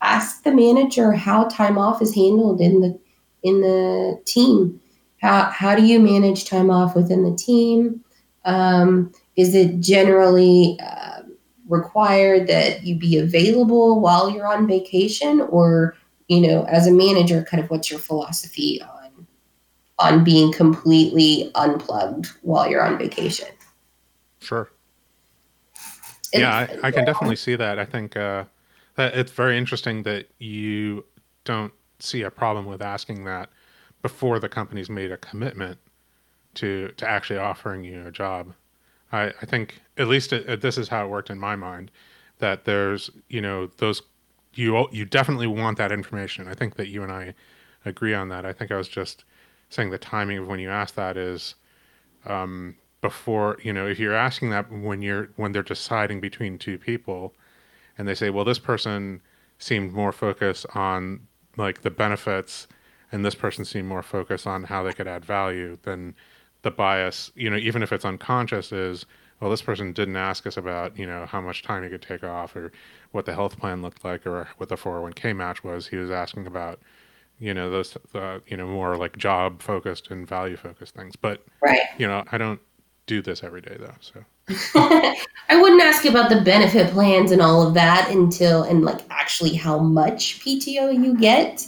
Ask 0.02 0.44
the 0.44 0.52
manager 0.52 1.14
how 1.14 1.46
time 1.46 1.78
off 1.78 2.02
is 2.02 2.14
handled 2.14 2.62
in 2.62 2.82
the 2.82 3.00
in 3.44 3.62
the 3.62 4.22
team. 4.26 4.82
How 5.22 5.44
how 5.46 5.76
do 5.76 5.86
you 5.86 6.00
manage 6.00 6.46
time 6.46 6.70
off 6.70 6.96
within 6.96 7.24
the 7.24 7.36
team? 7.36 8.04
Um, 8.44 9.12
is 9.36 9.56
it 9.56 9.80
generally 9.80 10.80
uh, 10.84 11.22
required 11.68 12.48
that 12.48 12.84
you 12.84 12.96
be 12.96 13.18
available 13.18 14.00
while 14.00 14.30
you're 14.30 14.48
on 14.48 14.68
vacation, 14.68 15.42
or 15.42 15.96
you 16.28 16.42
know, 16.42 16.64
as 16.66 16.88
a 16.88 16.92
manager, 16.92 17.44
kind 17.44 17.64
of 17.64 17.70
what's 17.70 17.90
your 17.90 18.00
philosophy 18.00 18.82
on 18.82 19.28
on 19.98 20.24
being 20.24 20.52
completely 20.52 21.52
unplugged 21.56 22.28
while 22.42 22.70
you're 22.70 22.84
on 22.84 22.98
vacation? 22.98 23.48
Sure. 24.40 24.70
yeah, 26.34 26.68
I, 26.84 26.88
I, 26.88 26.92
can 26.92 27.06
definitely 27.06 27.38
see 27.38 27.56
that. 27.56 27.80
I 27.80 27.86
think 27.86 28.18
uh, 28.18 28.44
it's 28.98 29.32
very 29.32 29.58
interesting 29.58 30.04
that 30.04 30.28
you 30.40 31.06
don't 31.44 31.74
see 32.00 32.22
a 32.22 32.32
problem 32.32 32.66
with 32.66 32.82
asking 32.82 33.26
that 33.26 33.50
before 34.02 34.40
the 34.40 34.50
company's 34.50 34.90
made 34.90 35.12
a 35.12 35.18
commitment 35.18 35.80
to 36.56 36.90
to 36.98 37.08
actually 37.08 37.40
offering 37.40 37.84
you 37.84 38.06
a 38.06 38.12
job. 38.12 38.54
I, 39.12 39.34
I 39.42 39.46
think 39.46 39.82
at 39.98 40.08
least 40.08 40.34
it, 40.34 40.48
it, 40.50 40.62
this 40.62 40.78
is 40.78 40.88
how 40.88 41.06
it 41.06 41.10
worked 41.10 41.30
in 41.30 41.40
my 41.40 41.56
mind 41.56 41.92
that 42.40 42.66
there's 42.66 43.10
you 43.30 43.42
know 43.42 43.68
those 43.78 44.02
you 44.54 44.88
you 44.92 45.06
definitely 45.06 45.48
want 45.48 45.78
that 45.78 45.92
information. 45.92 46.48
I 46.48 46.54
think 46.54 46.76
that 46.76 46.88
you 46.88 47.04
and 47.04 47.12
I 47.12 47.34
agree 47.84 48.14
on 48.14 48.30
that. 48.30 48.46
I 48.46 48.54
think 48.54 48.72
I 48.72 48.78
was 48.78 48.88
just 48.88 49.24
saying 49.70 49.90
the 49.90 49.98
timing 49.98 50.38
of 50.40 50.48
when 50.48 50.60
you 50.60 50.70
ask 50.70 50.96
that 50.96 51.18
is 51.18 51.56
um, 52.26 52.76
before 53.02 53.58
you 53.62 53.74
know 53.74 53.88
if 53.88 54.00
you're 54.00 54.14
asking 54.14 54.50
that 54.52 54.72
when 54.72 55.02
you're 55.02 55.30
when 55.36 55.52
they're 55.52 55.64
deciding 55.64 56.20
between 56.22 56.58
two 56.58 56.78
people, 56.78 57.34
and 57.98 58.08
they 58.08 58.16
say, 58.16 58.30
well, 58.30 58.46
this 58.46 58.60
person 58.60 59.22
seemed 59.58 59.94
more 59.94 60.12
focused 60.12 60.66
on 60.76 61.28
like 61.58 61.82
the 61.82 61.92
benefits, 61.92 62.68
and 63.12 63.26
this 63.26 63.36
person 63.36 63.64
seemed 63.66 63.88
more 63.88 64.04
focused 64.04 64.46
on 64.46 64.64
how 64.64 64.84
they 64.84 64.94
could 64.94 65.08
add 65.08 65.24
value. 65.24 65.78
Then 65.84 66.16
the 66.64 66.72
bias, 66.72 67.32
you 67.36 67.50
know, 67.50 67.58
even 67.58 67.84
if 67.84 67.94
it's 67.94 68.06
unconscious, 68.06 68.72
is 68.72 69.06
well, 69.40 69.50
this 69.50 69.62
person 69.62 69.92
didn't 69.92 70.16
ask 70.16 70.48
us 70.48 70.58
about, 70.58 70.98
you 70.98 71.06
know, 71.06 71.26
how 71.26 71.42
much 71.42 71.62
time 71.62 71.84
you 71.84 71.90
could 71.90 72.02
take 72.02 72.24
off 72.24 72.56
or 72.56 72.72
what 73.12 73.26
the 73.26 73.34
health 73.34 73.60
plan 73.60 73.82
looked 73.82 74.04
like 74.06 74.26
or 74.26 74.48
what 74.58 74.70
the 74.70 74.76
401k 74.76 75.36
match 75.36 75.64
was. 75.64 75.88
He 75.88 75.98
was 75.98 76.10
asking 76.10 76.48
about, 76.48 76.80
you 77.38 77.54
know, 77.54 77.70
those, 77.70 77.98
uh, 78.14 78.40
you 78.48 78.56
know, 78.56 78.66
more 78.66 78.96
like 78.96 79.18
job 79.18 79.62
focused 79.62 80.10
and 80.10 80.28
value 80.28 80.56
focused 80.56 80.96
things. 80.96 81.16
But, 81.18 81.46
right. 81.62 81.82
you 81.98 82.08
know, 82.08 82.24
I 82.32 82.38
don't 82.38 82.62
do 83.08 83.22
this 83.22 83.44
every 83.44 83.62
day 83.62 83.78
though. 83.80 83.96
So 84.00 84.24
I 85.50 85.62
wouldn't 85.62 85.82
ask 85.82 86.06
about 86.06 86.30
the 86.30 86.42
benefit 86.42 86.92
plans 86.92 87.32
and 87.32 87.42
all 87.42 87.66
of 87.66 87.74
that 87.74 88.10
until, 88.12 88.64
and 88.64 88.84
like 88.84 89.02
actually 89.10 89.56
how 89.56 89.80
much 89.80 90.40
PTO 90.40 90.94
you 90.94 91.18
get 91.18 91.66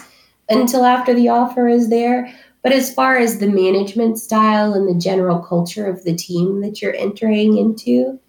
until 0.49 0.85
after 0.85 1.13
the 1.13 1.29
offer 1.29 1.67
is 1.67 1.89
there. 1.89 2.33
But 2.63 2.73
as 2.73 2.93
far 2.93 3.17
as 3.17 3.39
the 3.39 3.47
management 3.47 4.19
style 4.19 4.73
and 4.73 4.87
the 4.87 4.99
general 4.99 5.39
culture 5.39 5.87
of 5.87 6.03
the 6.03 6.15
team 6.15 6.61
that 6.61 6.81
you're 6.81 6.95
entering 6.95 7.57
into, 7.57 8.19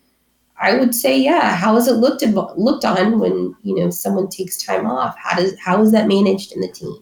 I 0.60 0.76
would 0.76 0.94
say, 0.94 1.18
yeah. 1.18 1.54
How 1.54 1.76
is 1.76 1.88
it 1.88 1.94
looked 1.94 2.22
looked 2.22 2.84
on 2.84 3.20
when 3.20 3.56
you 3.62 3.74
know 3.76 3.90
someone 3.90 4.28
takes 4.28 4.56
time 4.56 4.86
off? 4.86 5.16
How 5.18 5.36
does 5.36 5.58
how 5.58 5.80
is 5.82 5.92
that 5.92 6.08
managed 6.08 6.52
in 6.52 6.60
the 6.60 6.68
team? 6.68 6.98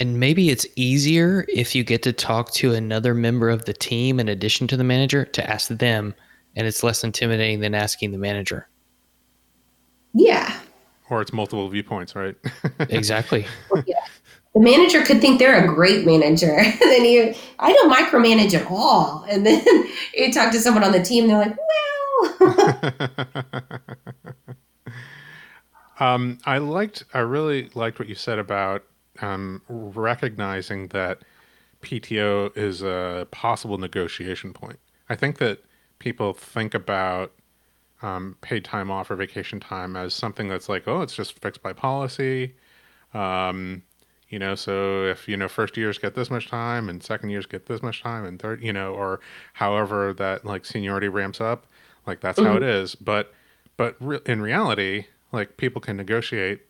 And 0.00 0.18
maybe 0.18 0.48
it's 0.48 0.66
easier 0.76 1.44
if 1.46 1.74
you 1.74 1.84
get 1.84 2.02
to 2.04 2.12
talk 2.12 2.52
to 2.54 2.72
another 2.72 3.12
member 3.12 3.50
of 3.50 3.66
the 3.66 3.74
team 3.74 4.18
in 4.18 4.30
addition 4.30 4.66
to 4.68 4.76
the 4.76 4.82
manager 4.82 5.26
to 5.26 5.48
ask 5.48 5.68
them, 5.68 6.14
and 6.56 6.66
it's 6.66 6.82
less 6.82 7.04
intimidating 7.04 7.60
than 7.60 7.74
asking 7.74 8.12
the 8.12 8.18
manager. 8.18 8.66
Yeah. 10.14 10.58
Or 11.10 11.20
it's 11.20 11.34
multiple 11.34 11.68
viewpoints, 11.68 12.16
right? 12.16 12.34
exactly. 12.88 13.44
yeah. 13.84 13.96
The 14.54 14.60
manager 14.60 15.02
could 15.02 15.20
think 15.20 15.38
they're 15.38 15.62
a 15.62 15.68
great 15.68 16.06
manager. 16.06 16.56
and 16.56 16.80
then 16.80 17.04
you, 17.04 17.34
I 17.58 17.70
don't 17.74 17.92
micromanage 17.92 18.54
at 18.54 18.66
all. 18.70 19.26
And 19.28 19.44
then 19.44 19.62
you 20.14 20.32
talk 20.32 20.50
to 20.52 20.60
someone 20.60 20.82
on 20.82 20.92
the 20.92 21.02
team, 21.02 21.28
they're 21.28 21.36
like, 21.36 21.56
well. 22.40 23.60
um, 26.00 26.38
I 26.46 26.56
liked, 26.56 27.04
I 27.12 27.18
really 27.18 27.68
liked 27.74 27.98
what 27.98 28.08
you 28.08 28.14
said 28.14 28.38
about 28.38 28.82
um, 29.20 29.62
recognizing 29.68 30.88
that 30.88 31.22
PTO 31.82 32.56
is 32.56 32.82
a 32.82 33.26
possible 33.30 33.78
negotiation 33.78 34.52
point. 34.52 34.78
I 35.08 35.16
think 35.16 35.38
that 35.38 35.64
people 35.98 36.32
think 36.32 36.74
about 36.74 37.32
um, 38.02 38.36
paid 38.40 38.64
time 38.64 38.90
off 38.90 39.10
or 39.10 39.16
vacation 39.16 39.60
time 39.60 39.96
as 39.96 40.14
something 40.14 40.48
that's 40.48 40.68
like, 40.68 40.86
oh, 40.86 41.02
it's 41.02 41.14
just 41.14 41.38
fixed 41.40 41.62
by 41.62 41.72
policy. 41.72 42.54
Um, 43.12 43.82
you 44.28 44.38
know, 44.38 44.54
so 44.54 45.04
if, 45.06 45.28
you 45.28 45.36
know, 45.36 45.48
first 45.48 45.76
years 45.76 45.98
get 45.98 46.14
this 46.14 46.30
much 46.30 46.48
time 46.48 46.88
and 46.88 47.02
second 47.02 47.30
years 47.30 47.46
get 47.46 47.66
this 47.66 47.82
much 47.82 48.02
time 48.02 48.24
and 48.24 48.40
third, 48.40 48.62
you 48.62 48.72
know, 48.72 48.94
or 48.94 49.20
however 49.54 50.14
that 50.14 50.44
like 50.44 50.64
seniority 50.64 51.08
ramps 51.08 51.40
up, 51.40 51.66
like 52.06 52.20
that's 52.20 52.38
mm-hmm. 52.38 52.48
how 52.48 52.56
it 52.56 52.62
is. 52.62 52.94
But, 52.94 53.34
but 53.76 53.96
re- 53.98 54.20
in 54.26 54.40
reality, 54.40 55.06
like 55.32 55.56
people 55.56 55.80
can 55.80 55.96
negotiate 55.96 56.62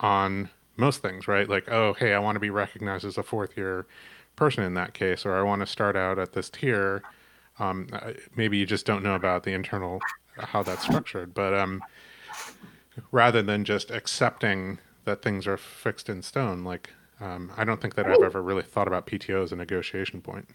on 0.00 0.50
most 0.76 1.02
things, 1.02 1.28
right? 1.28 1.48
Like, 1.48 1.70
oh, 1.70 1.94
hey, 1.94 2.14
I 2.14 2.18
want 2.18 2.36
to 2.36 2.40
be 2.40 2.50
recognized 2.50 3.04
as 3.04 3.18
a 3.18 3.22
fourth 3.22 3.56
year 3.56 3.86
person 4.36 4.64
in 4.64 4.74
that 4.74 4.94
case, 4.94 5.26
or 5.26 5.36
I 5.36 5.42
want 5.42 5.60
to 5.60 5.66
start 5.66 5.96
out 5.96 6.18
at 6.18 6.32
this 6.32 6.50
tier. 6.50 7.02
Um, 7.58 7.88
maybe 8.34 8.56
you 8.56 8.66
just 8.66 8.86
don't 8.86 9.02
know 9.02 9.14
about 9.14 9.42
the 9.42 9.52
internal 9.52 10.00
how 10.38 10.62
that's 10.62 10.82
structured, 10.82 11.34
but 11.34 11.52
um, 11.52 11.82
rather 13.12 13.42
than 13.42 13.64
just 13.64 13.90
accepting 13.90 14.78
that 15.04 15.22
things 15.22 15.46
are 15.46 15.56
fixed 15.56 16.08
in 16.08 16.22
stone, 16.22 16.64
like 16.64 16.90
um, 17.20 17.52
I 17.56 17.64
don't 17.64 17.80
think 17.80 17.94
that 17.96 18.06
I've 18.06 18.22
ever 18.22 18.42
really 18.42 18.62
thought 18.62 18.86
about 18.86 19.06
PTO 19.06 19.42
as 19.42 19.52
a 19.52 19.56
negotiation 19.56 20.22
point. 20.22 20.48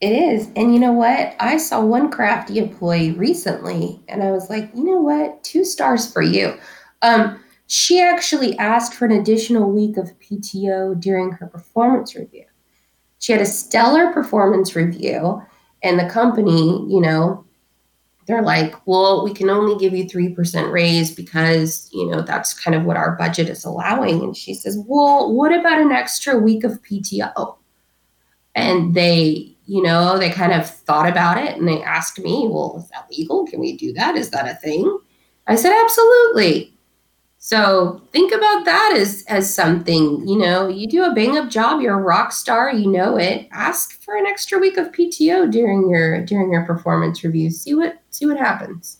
It 0.00 0.12
is. 0.12 0.48
And 0.54 0.72
you 0.72 0.78
know 0.78 0.92
what? 0.92 1.34
I 1.40 1.56
saw 1.56 1.80
one 1.80 2.10
crafty 2.10 2.58
employee 2.58 3.12
recently 3.12 4.00
and 4.06 4.22
I 4.22 4.30
was 4.30 4.48
like, 4.48 4.70
you 4.74 4.84
know 4.84 5.00
what? 5.00 5.42
Two 5.42 5.64
stars 5.64 6.10
for 6.10 6.22
you. 6.22 6.54
Um, 7.02 7.42
she 7.68 8.00
actually 8.00 8.56
asked 8.58 8.94
for 8.94 9.04
an 9.04 9.12
additional 9.12 9.70
week 9.70 9.98
of 9.98 10.18
PTO 10.18 10.98
during 10.98 11.32
her 11.32 11.46
performance 11.46 12.16
review. 12.16 12.46
She 13.18 13.32
had 13.32 13.42
a 13.42 13.46
stellar 13.46 14.10
performance 14.12 14.74
review, 14.74 15.42
and 15.82 15.98
the 15.98 16.08
company, 16.08 16.84
you 16.88 17.00
know, 17.00 17.44
they're 18.26 18.42
like, 18.42 18.74
well, 18.86 19.22
we 19.22 19.32
can 19.32 19.50
only 19.50 19.78
give 19.78 19.94
you 19.94 20.04
3% 20.04 20.72
raise 20.72 21.14
because, 21.14 21.88
you 21.92 22.06
know, 22.10 22.22
that's 22.22 22.52
kind 22.52 22.74
of 22.74 22.84
what 22.84 22.96
our 22.96 23.16
budget 23.16 23.48
is 23.48 23.64
allowing. 23.64 24.22
And 24.22 24.36
she 24.36 24.54
says, 24.54 24.78
well, 24.86 25.32
what 25.32 25.52
about 25.52 25.80
an 25.80 25.92
extra 25.92 26.36
week 26.38 26.64
of 26.64 26.82
PTO? 26.82 27.56
And 28.54 28.94
they, 28.94 29.56
you 29.66 29.82
know, 29.82 30.18
they 30.18 30.30
kind 30.30 30.52
of 30.52 30.68
thought 30.68 31.08
about 31.08 31.38
it 31.38 31.56
and 31.56 31.66
they 31.66 31.82
asked 31.82 32.18
me, 32.18 32.46
well, 32.50 32.76
is 32.78 32.88
that 32.90 33.08
legal? 33.10 33.46
Can 33.46 33.60
we 33.60 33.76
do 33.76 33.92
that? 33.94 34.16
Is 34.16 34.30
that 34.30 34.48
a 34.48 34.54
thing? 34.56 34.98
I 35.46 35.54
said, 35.54 35.78
absolutely. 35.82 36.77
So 37.38 38.02
think 38.12 38.32
about 38.34 38.64
that 38.64 38.94
as 38.96 39.24
as 39.28 39.52
something, 39.52 40.26
you 40.26 40.36
know, 40.36 40.68
you 40.68 40.88
do 40.88 41.04
a 41.04 41.14
bang 41.14 41.38
up 41.38 41.48
job, 41.48 41.80
you're 41.80 41.98
a 41.98 42.02
rock 42.02 42.32
star, 42.32 42.72
you 42.72 42.90
know 42.90 43.16
it. 43.16 43.48
Ask 43.52 44.02
for 44.02 44.16
an 44.16 44.26
extra 44.26 44.58
week 44.58 44.76
of 44.76 44.90
PTO 44.90 45.50
during 45.50 45.88
your 45.88 46.24
during 46.24 46.52
your 46.52 46.64
performance 46.64 47.22
review. 47.22 47.50
See 47.50 47.74
what 47.74 48.02
see 48.10 48.26
what 48.26 48.38
happens. 48.38 48.98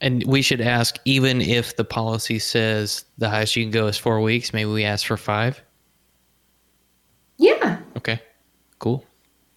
And 0.00 0.24
we 0.24 0.40
should 0.42 0.60
ask 0.60 0.98
even 1.04 1.40
if 1.42 1.76
the 1.76 1.84
policy 1.84 2.38
says 2.38 3.04
the 3.18 3.28
highest 3.28 3.56
you 3.56 3.64
can 3.64 3.72
go 3.72 3.88
is 3.88 3.98
4 3.98 4.20
weeks, 4.20 4.52
maybe 4.52 4.70
we 4.70 4.84
ask 4.84 5.04
for 5.04 5.16
5? 5.16 5.60
Yeah. 7.36 7.80
Okay. 7.96 8.20
Cool. 8.78 9.04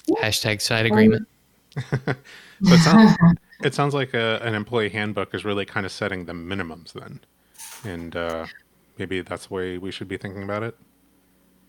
Yeah. 0.08 0.20
Hashtag 0.20 0.60
side 0.60 0.88
agreement. 0.88 1.28
so 1.76 2.15
it 2.63 2.80
sounds 2.80 3.15
it 3.63 3.74
sounds 3.74 3.93
like 3.93 4.13
a, 4.13 4.39
an 4.41 4.56
employee 4.56 4.89
handbook 4.89 5.34
is 5.34 5.45
really 5.45 5.65
kind 5.65 5.86
of 5.86 5.91
setting 5.91 6.26
the 6.26 6.34
minimums 6.34 6.93
then, 6.93 7.19
and 7.84 8.15
uh, 8.15 8.45
maybe 8.97 9.21
that's 9.21 9.47
the 9.47 9.54
way 9.54 9.78
we 9.78 9.91
should 9.91 10.08
be 10.08 10.17
thinking 10.17 10.43
about 10.43 10.63
it. 10.63 10.78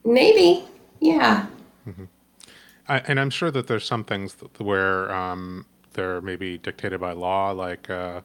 Maybe, 0.05 0.64
yeah. 1.00 1.46
Mm-hmm. 1.87 2.05
I, 2.88 2.98
and 3.07 3.20
I'm 3.20 3.31
sure 3.31 3.50
that 3.50 3.66
there's 3.66 3.85
some 3.85 4.05
things 4.05 4.37
where 4.59 5.12
um, 5.14 5.66
they're 5.92 6.20
maybe 6.20 6.59
dictated 6.59 7.00
by 7.00 7.12
law, 7.12 7.50
like 7.52 7.88
uh, 7.88 8.20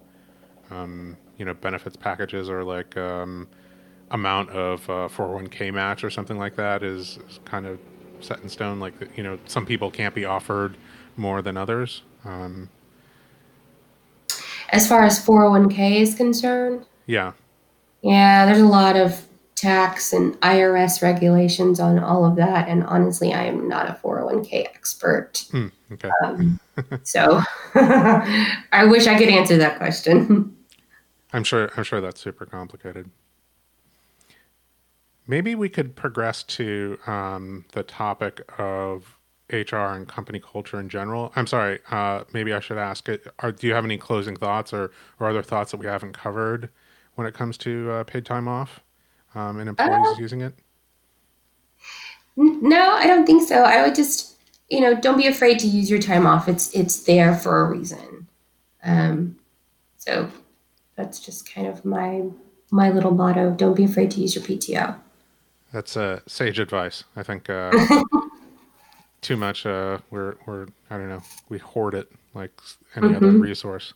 um, 0.71 1.17
you 1.37 1.45
know 1.45 1.53
benefits 1.53 1.95
packages 1.95 2.49
or 2.49 2.63
like 2.63 2.97
um, 2.97 3.47
amount 4.11 4.49
of 4.49 4.89
uh, 4.89 5.07
401k 5.09 5.73
match 5.73 6.03
or 6.03 6.09
something 6.09 6.37
like 6.37 6.55
that 6.55 6.83
is, 6.83 7.19
is, 7.29 7.39
kind 7.45 7.65
of 7.65 7.79
set 8.19 8.39
in 8.39 8.49
stone. 8.49 8.79
Like 8.79 8.93
you 9.15 9.23
know, 9.23 9.37
some 9.45 9.65
people 9.65 9.91
can't 9.91 10.15
be 10.15 10.25
offered 10.25 10.77
more 11.15 11.41
than 11.41 11.57
others. 11.57 12.03
Um, 12.25 12.69
as 14.69 14.87
far 14.87 15.03
as 15.03 15.23
401k 15.23 16.01
is 16.01 16.15
concerned, 16.15 16.85
yeah. 17.05 17.33
Yeah, 18.01 18.45
there's 18.45 18.61
a 18.61 18.67
lot 18.67 18.95
of 18.95 19.27
tax 19.55 20.13
and 20.13 20.39
IRS 20.41 21.01
regulations 21.01 21.79
on 21.79 21.97
all 21.99 22.23
of 22.23 22.35
that. 22.35 22.69
And 22.69 22.83
honestly, 22.83 23.33
I 23.33 23.45
am 23.45 23.67
not 23.67 23.89
a 23.89 23.93
401k 23.93 24.65
expert. 24.65 25.45
Mm, 25.51 25.71
okay. 25.93 26.09
Um, 26.23 26.59
so 27.03 27.41
I 27.75 28.85
wish 28.87 29.07
I 29.07 29.17
could 29.17 29.29
answer 29.29 29.57
that 29.57 29.77
question. 29.77 30.55
I'm 31.33 31.43
sure. 31.43 31.71
I'm 31.75 31.83
sure 31.83 31.99
that's 31.99 32.21
super 32.21 32.45
complicated. 32.45 33.09
Maybe 35.25 35.55
we 35.55 35.67
could 35.67 35.95
progress 35.95 36.43
to 36.43 36.97
um, 37.05 37.65
the 37.73 37.83
topic 37.83 38.41
of 38.57 39.16
HR 39.49 39.95
and 39.95 40.07
company 40.07 40.39
culture 40.39 40.79
in 40.79 40.89
general. 40.89 41.31
I'm 41.35 41.47
sorry. 41.47 41.79
Uh, 41.89 42.23
maybe 42.33 42.53
I 42.53 42.59
should 42.59 42.77
ask 42.77 43.07
it. 43.07 43.27
Are, 43.39 43.51
do 43.51 43.67
you 43.67 43.73
have 43.73 43.85
any 43.85 43.97
closing 43.97 44.35
thoughts 44.35 44.73
or, 44.73 44.91
or 45.19 45.29
other 45.29 45.43
thoughts 45.43 45.71
that 45.71 45.77
we 45.77 45.85
haven't 45.85 46.13
covered 46.13 46.69
when 47.15 47.27
it 47.27 47.33
comes 47.33 47.57
to 47.59 47.91
uh, 47.91 48.03
paid 48.03 48.25
time 48.25 48.47
off 48.47 48.81
um, 49.35 49.59
and 49.59 49.69
employees 49.69 50.17
uh, 50.17 50.19
using 50.19 50.41
it? 50.41 50.53
No, 52.35 52.91
I 52.91 53.07
don't 53.07 53.25
think 53.25 53.47
so. 53.47 53.63
I 53.63 53.83
would 53.83 53.95
just, 53.95 54.35
you 54.69 54.79
know, 54.79 54.93
don't 54.99 55.17
be 55.17 55.27
afraid 55.27 55.59
to 55.59 55.67
use 55.67 55.89
your 55.89 55.99
time 55.99 56.27
off. 56.27 56.47
It's 56.47 56.71
it's 56.73 57.03
there 57.03 57.33
for 57.35 57.61
a 57.61 57.69
reason. 57.69 58.27
Um, 58.83 59.37
so 59.97 60.29
that's 60.95 61.19
just 61.19 61.51
kind 61.51 61.67
of 61.67 61.83
my 61.83 62.25
my 62.69 62.91
little 62.91 63.11
motto. 63.11 63.51
Don't 63.51 63.75
be 63.75 63.85
afraid 63.85 64.11
to 64.11 64.21
use 64.21 64.35
your 64.35 64.43
PTO. 64.43 64.95
That's 65.73 65.97
uh, 65.97 66.19
sage 66.27 66.59
advice. 66.59 67.03
I 67.15 67.23
think 67.23 67.49
uh, 67.49 67.71
too 69.21 69.37
much. 69.37 69.65
Uh, 69.65 69.99
we're 70.11 70.35
we're 70.45 70.67
I 70.89 70.97
don't 70.97 71.09
know. 71.09 71.21
We 71.49 71.57
hoard 71.57 71.93
it 71.93 72.11
like 72.33 72.51
any 72.95 73.07
mm-hmm. 73.07 73.15
other 73.15 73.31
resource. 73.31 73.93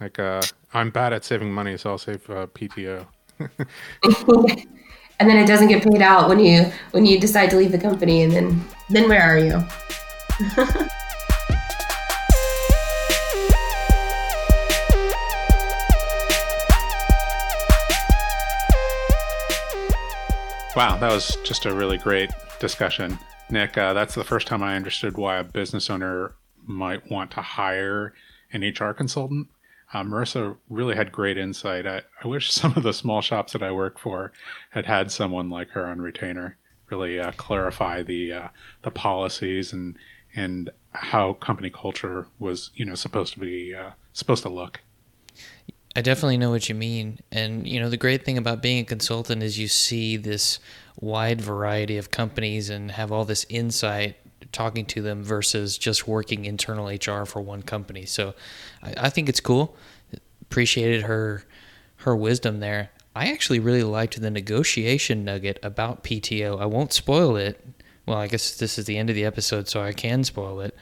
Like 0.00 0.18
uh, 0.18 0.42
I'm 0.74 0.90
bad 0.90 1.12
at 1.12 1.24
saving 1.24 1.52
money, 1.52 1.76
so 1.76 1.90
I'll 1.90 1.98
save 1.98 2.28
uh, 2.30 2.46
PTO. 2.46 3.06
and 3.40 5.30
then 5.30 5.36
it 5.36 5.46
doesn't 5.46 5.68
get 5.68 5.82
paid 5.82 6.02
out 6.02 6.28
when 6.28 6.40
you 6.40 6.70
when 6.92 7.06
you 7.06 7.20
decide 7.20 7.50
to 7.50 7.56
leave 7.56 7.72
the 7.72 7.78
company, 7.78 8.22
and 8.22 8.32
then 8.32 8.64
then 8.90 9.08
where 9.08 9.22
are 9.22 9.38
you? 9.38 9.64
Wow, 20.78 20.96
that 20.98 21.10
was 21.10 21.36
just 21.42 21.66
a 21.66 21.74
really 21.74 21.98
great 21.98 22.30
discussion. 22.60 23.18
Nick, 23.50 23.78
uh, 23.78 23.94
that's 23.94 24.14
the 24.14 24.24
first 24.24 24.46
time 24.46 24.62
I 24.62 24.76
understood 24.76 25.16
why 25.16 25.38
a 25.38 25.44
business 25.44 25.88
owner 25.88 26.34
might 26.66 27.10
want 27.10 27.30
to 27.32 27.40
hire 27.40 28.12
an 28.52 28.62
HR 28.62 28.92
consultant. 28.92 29.48
Uh, 29.92 30.02
Marissa 30.02 30.56
really 30.68 30.94
had 30.94 31.10
great 31.10 31.38
insight. 31.38 31.86
I, 31.86 32.02
I, 32.22 32.28
wish 32.28 32.52
some 32.52 32.74
of 32.76 32.82
the 32.82 32.92
small 32.92 33.22
shops 33.22 33.54
that 33.54 33.62
I 33.62 33.72
work 33.72 33.98
for 33.98 34.32
had 34.70 34.84
had 34.84 35.10
someone 35.10 35.48
like 35.48 35.70
her 35.70 35.86
on 35.86 36.02
retainer, 36.02 36.58
really 36.90 37.18
uh, 37.18 37.32
clarify 37.32 38.02
the 38.02 38.32
uh, 38.32 38.48
the 38.82 38.90
policies 38.90 39.72
and 39.72 39.96
and 40.34 40.70
how 40.92 41.32
company 41.34 41.70
culture 41.70 42.26
was 42.38 42.70
you 42.74 42.84
know 42.84 42.94
supposed 42.94 43.32
to 43.34 43.40
be 43.40 43.74
uh, 43.74 43.90
supposed 44.12 44.42
to 44.42 44.50
look. 44.50 44.80
I 45.98 46.00
definitely 46.00 46.36
know 46.36 46.50
what 46.50 46.68
you 46.68 46.76
mean. 46.76 47.18
And, 47.32 47.66
you 47.66 47.80
know, 47.80 47.90
the 47.90 47.96
great 47.96 48.24
thing 48.24 48.38
about 48.38 48.62
being 48.62 48.78
a 48.78 48.84
consultant 48.84 49.42
is 49.42 49.58
you 49.58 49.66
see 49.66 50.16
this 50.16 50.60
wide 51.00 51.40
variety 51.40 51.98
of 51.98 52.12
companies 52.12 52.70
and 52.70 52.92
have 52.92 53.10
all 53.10 53.24
this 53.24 53.44
insight 53.48 54.14
talking 54.52 54.86
to 54.86 55.02
them 55.02 55.24
versus 55.24 55.76
just 55.76 56.06
working 56.06 56.44
internal 56.44 56.86
HR 56.86 57.24
for 57.24 57.40
one 57.40 57.62
company. 57.62 58.06
So 58.06 58.36
I, 58.80 58.94
I 58.96 59.10
think 59.10 59.28
it's 59.28 59.40
cool. 59.40 59.74
Appreciated 60.40 61.02
her 61.02 61.42
her 61.96 62.14
wisdom 62.14 62.60
there. 62.60 62.90
I 63.16 63.32
actually 63.32 63.58
really 63.58 63.82
liked 63.82 64.20
the 64.20 64.30
negotiation 64.30 65.24
nugget 65.24 65.58
about 65.64 66.04
PTO. 66.04 66.60
I 66.60 66.66
won't 66.66 66.92
spoil 66.92 67.34
it. 67.34 67.60
Well, 68.06 68.18
I 68.18 68.28
guess 68.28 68.56
this 68.56 68.78
is 68.78 68.84
the 68.84 68.98
end 68.98 69.10
of 69.10 69.16
the 69.16 69.24
episode, 69.24 69.66
so 69.66 69.82
I 69.82 69.92
can 69.92 70.22
spoil 70.22 70.60
it. 70.60 70.76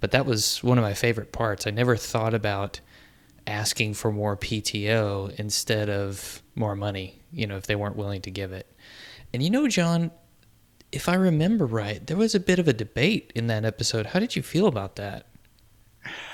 But 0.00 0.12
that 0.12 0.24
was 0.24 0.64
one 0.64 0.78
of 0.78 0.82
my 0.82 0.94
favorite 0.94 1.30
parts. 1.30 1.66
I 1.66 1.70
never 1.72 1.94
thought 1.94 2.32
about 2.32 2.80
asking 3.46 3.94
for 3.94 4.12
more 4.12 4.36
PTO 4.36 5.34
instead 5.38 5.88
of 5.90 6.42
more 6.54 6.76
money, 6.76 7.20
you 7.32 7.46
know, 7.46 7.56
if 7.56 7.66
they 7.66 7.76
weren't 7.76 7.96
willing 7.96 8.22
to 8.22 8.30
give 8.30 8.52
it. 8.52 8.66
And 9.32 9.42
you 9.42 9.50
know, 9.50 9.68
John, 9.68 10.10
if 10.90 11.08
I 11.08 11.14
remember 11.14 11.66
right, 11.66 12.06
there 12.06 12.16
was 12.16 12.34
a 12.34 12.40
bit 12.40 12.58
of 12.58 12.68
a 12.68 12.72
debate 12.72 13.32
in 13.34 13.46
that 13.46 13.64
episode. 13.64 14.06
How 14.06 14.20
did 14.20 14.36
you 14.36 14.42
feel 14.42 14.66
about 14.66 14.96
that? 14.96 15.26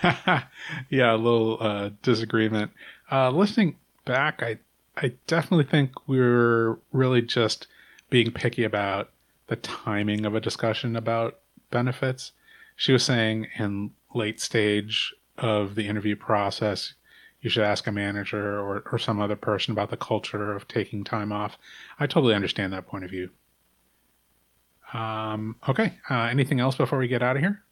yeah, 0.90 1.14
a 1.14 1.16
little 1.16 1.58
uh, 1.60 1.90
disagreement. 2.02 2.72
Uh, 3.10 3.30
listening 3.30 3.76
back, 4.04 4.42
I 4.42 4.58
I 4.96 5.12
definitely 5.28 5.64
think 5.64 5.92
we 6.08 6.18
were 6.18 6.80
really 6.92 7.22
just 7.22 7.68
being 8.10 8.32
picky 8.32 8.64
about 8.64 9.10
the 9.46 9.56
timing 9.56 10.26
of 10.26 10.34
a 10.34 10.40
discussion 10.40 10.96
about 10.96 11.38
benefits. 11.70 12.32
She 12.76 12.92
was 12.92 13.04
saying 13.04 13.46
in 13.58 13.92
late 14.14 14.40
stage 14.40 15.14
of 15.38 15.74
the 15.74 15.86
interview 15.86 16.16
process, 16.16 16.94
you 17.40 17.50
should 17.50 17.64
ask 17.64 17.86
a 17.86 17.92
manager 17.92 18.58
or, 18.58 18.82
or 18.90 18.98
some 18.98 19.20
other 19.20 19.36
person 19.36 19.72
about 19.72 19.90
the 19.90 19.96
culture 19.96 20.52
of 20.52 20.66
taking 20.66 21.04
time 21.04 21.32
off. 21.32 21.56
I 21.98 22.06
totally 22.06 22.34
understand 22.34 22.72
that 22.72 22.86
point 22.86 23.04
of 23.04 23.10
view. 23.10 23.30
Um, 24.92 25.56
okay. 25.68 25.94
Uh, 26.10 26.22
anything 26.22 26.60
else 26.60 26.76
before 26.76 26.98
we 26.98 27.08
get 27.08 27.22
out 27.22 27.36
of 27.36 27.42
here? 27.42 27.62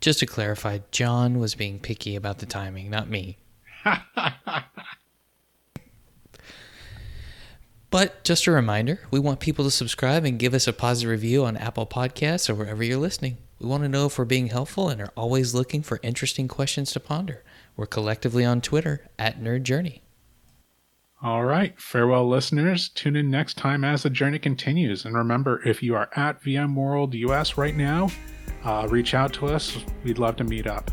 Just 0.00 0.20
to 0.20 0.26
clarify, 0.26 0.80
John 0.90 1.38
was 1.38 1.54
being 1.54 1.78
picky 1.78 2.16
about 2.16 2.38
the 2.38 2.46
timing, 2.46 2.90
not 2.90 3.08
me. 3.08 3.38
but 7.90 8.22
just 8.24 8.46
a 8.46 8.50
reminder 8.50 9.00
we 9.10 9.18
want 9.18 9.40
people 9.40 9.64
to 9.64 9.70
subscribe 9.70 10.24
and 10.24 10.38
give 10.38 10.52
us 10.52 10.66
a 10.66 10.72
positive 10.72 11.10
review 11.10 11.46
on 11.46 11.56
Apple 11.56 11.86
Podcasts 11.86 12.50
or 12.50 12.54
wherever 12.54 12.84
you're 12.84 12.98
listening. 12.98 13.38
We 13.58 13.68
want 13.68 13.82
to 13.84 13.88
know 13.88 14.06
if 14.06 14.18
we're 14.18 14.26
being 14.26 14.48
helpful 14.48 14.88
and 14.88 15.00
are 15.00 15.12
always 15.16 15.54
looking 15.54 15.82
for 15.82 15.98
interesting 16.02 16.46
questions 16.46 16.92
to 16.92 17.00
ponder. 17.00 17.42
We're 17.76 17.86
collectively 17.86 18.44
on 18.44 18.60
Twitter 18.60 19.08
at 19.18 19.40
Nerd 19.40 19.62
Journey. 19.62 20.02
All 21.22 21.44
right. 21.44 21.74
Farewell, 21.80 22.28
listeners. 22.28 22.90
Tune 22.90 23.16
in 23.16 23.30
next 23.30 23.54
time 23.56 23.84
as 23.84 24.02
the 24.02 24.10
journey 24.10 24.38
continues. 24.38 25.06
And 25.06 25.14
remember, 25.14 25.66
if 25.66 25.82
you 25.82 25.94
are 25.94 26.10
at 26.14 26.42
VMworld 26.42 27.14
US 27.14 27.56
right 27.56 27.74
now, 27.74 28.10
uh, 28.64 28.86
reach 28.90 29.14
out 29.14 29.32
to 29.34 29.46
us. 29.46 29.78
We'd 30.04 30.18
love 30.18 30.36
to 30.36 30.44
meet 30.44 30.66
up. 30.66 30.90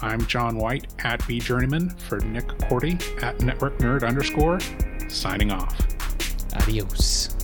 I'm 0.00 0.24
John 0.26 0.56
White 0.56 0.86
at 1.00 1.20
vJourneyman 1.20 1.98
for 2.00 2.20
Nick 2.20 2.46
Korte 2.46 3.22
at 3.22 3.40
Network 3.42 3.76
Nerd 3.78 4.06
underscore, 4.06 4.60
signing 5.08 5.50
off. 5.50 5.76
Adios. 6.54 7.34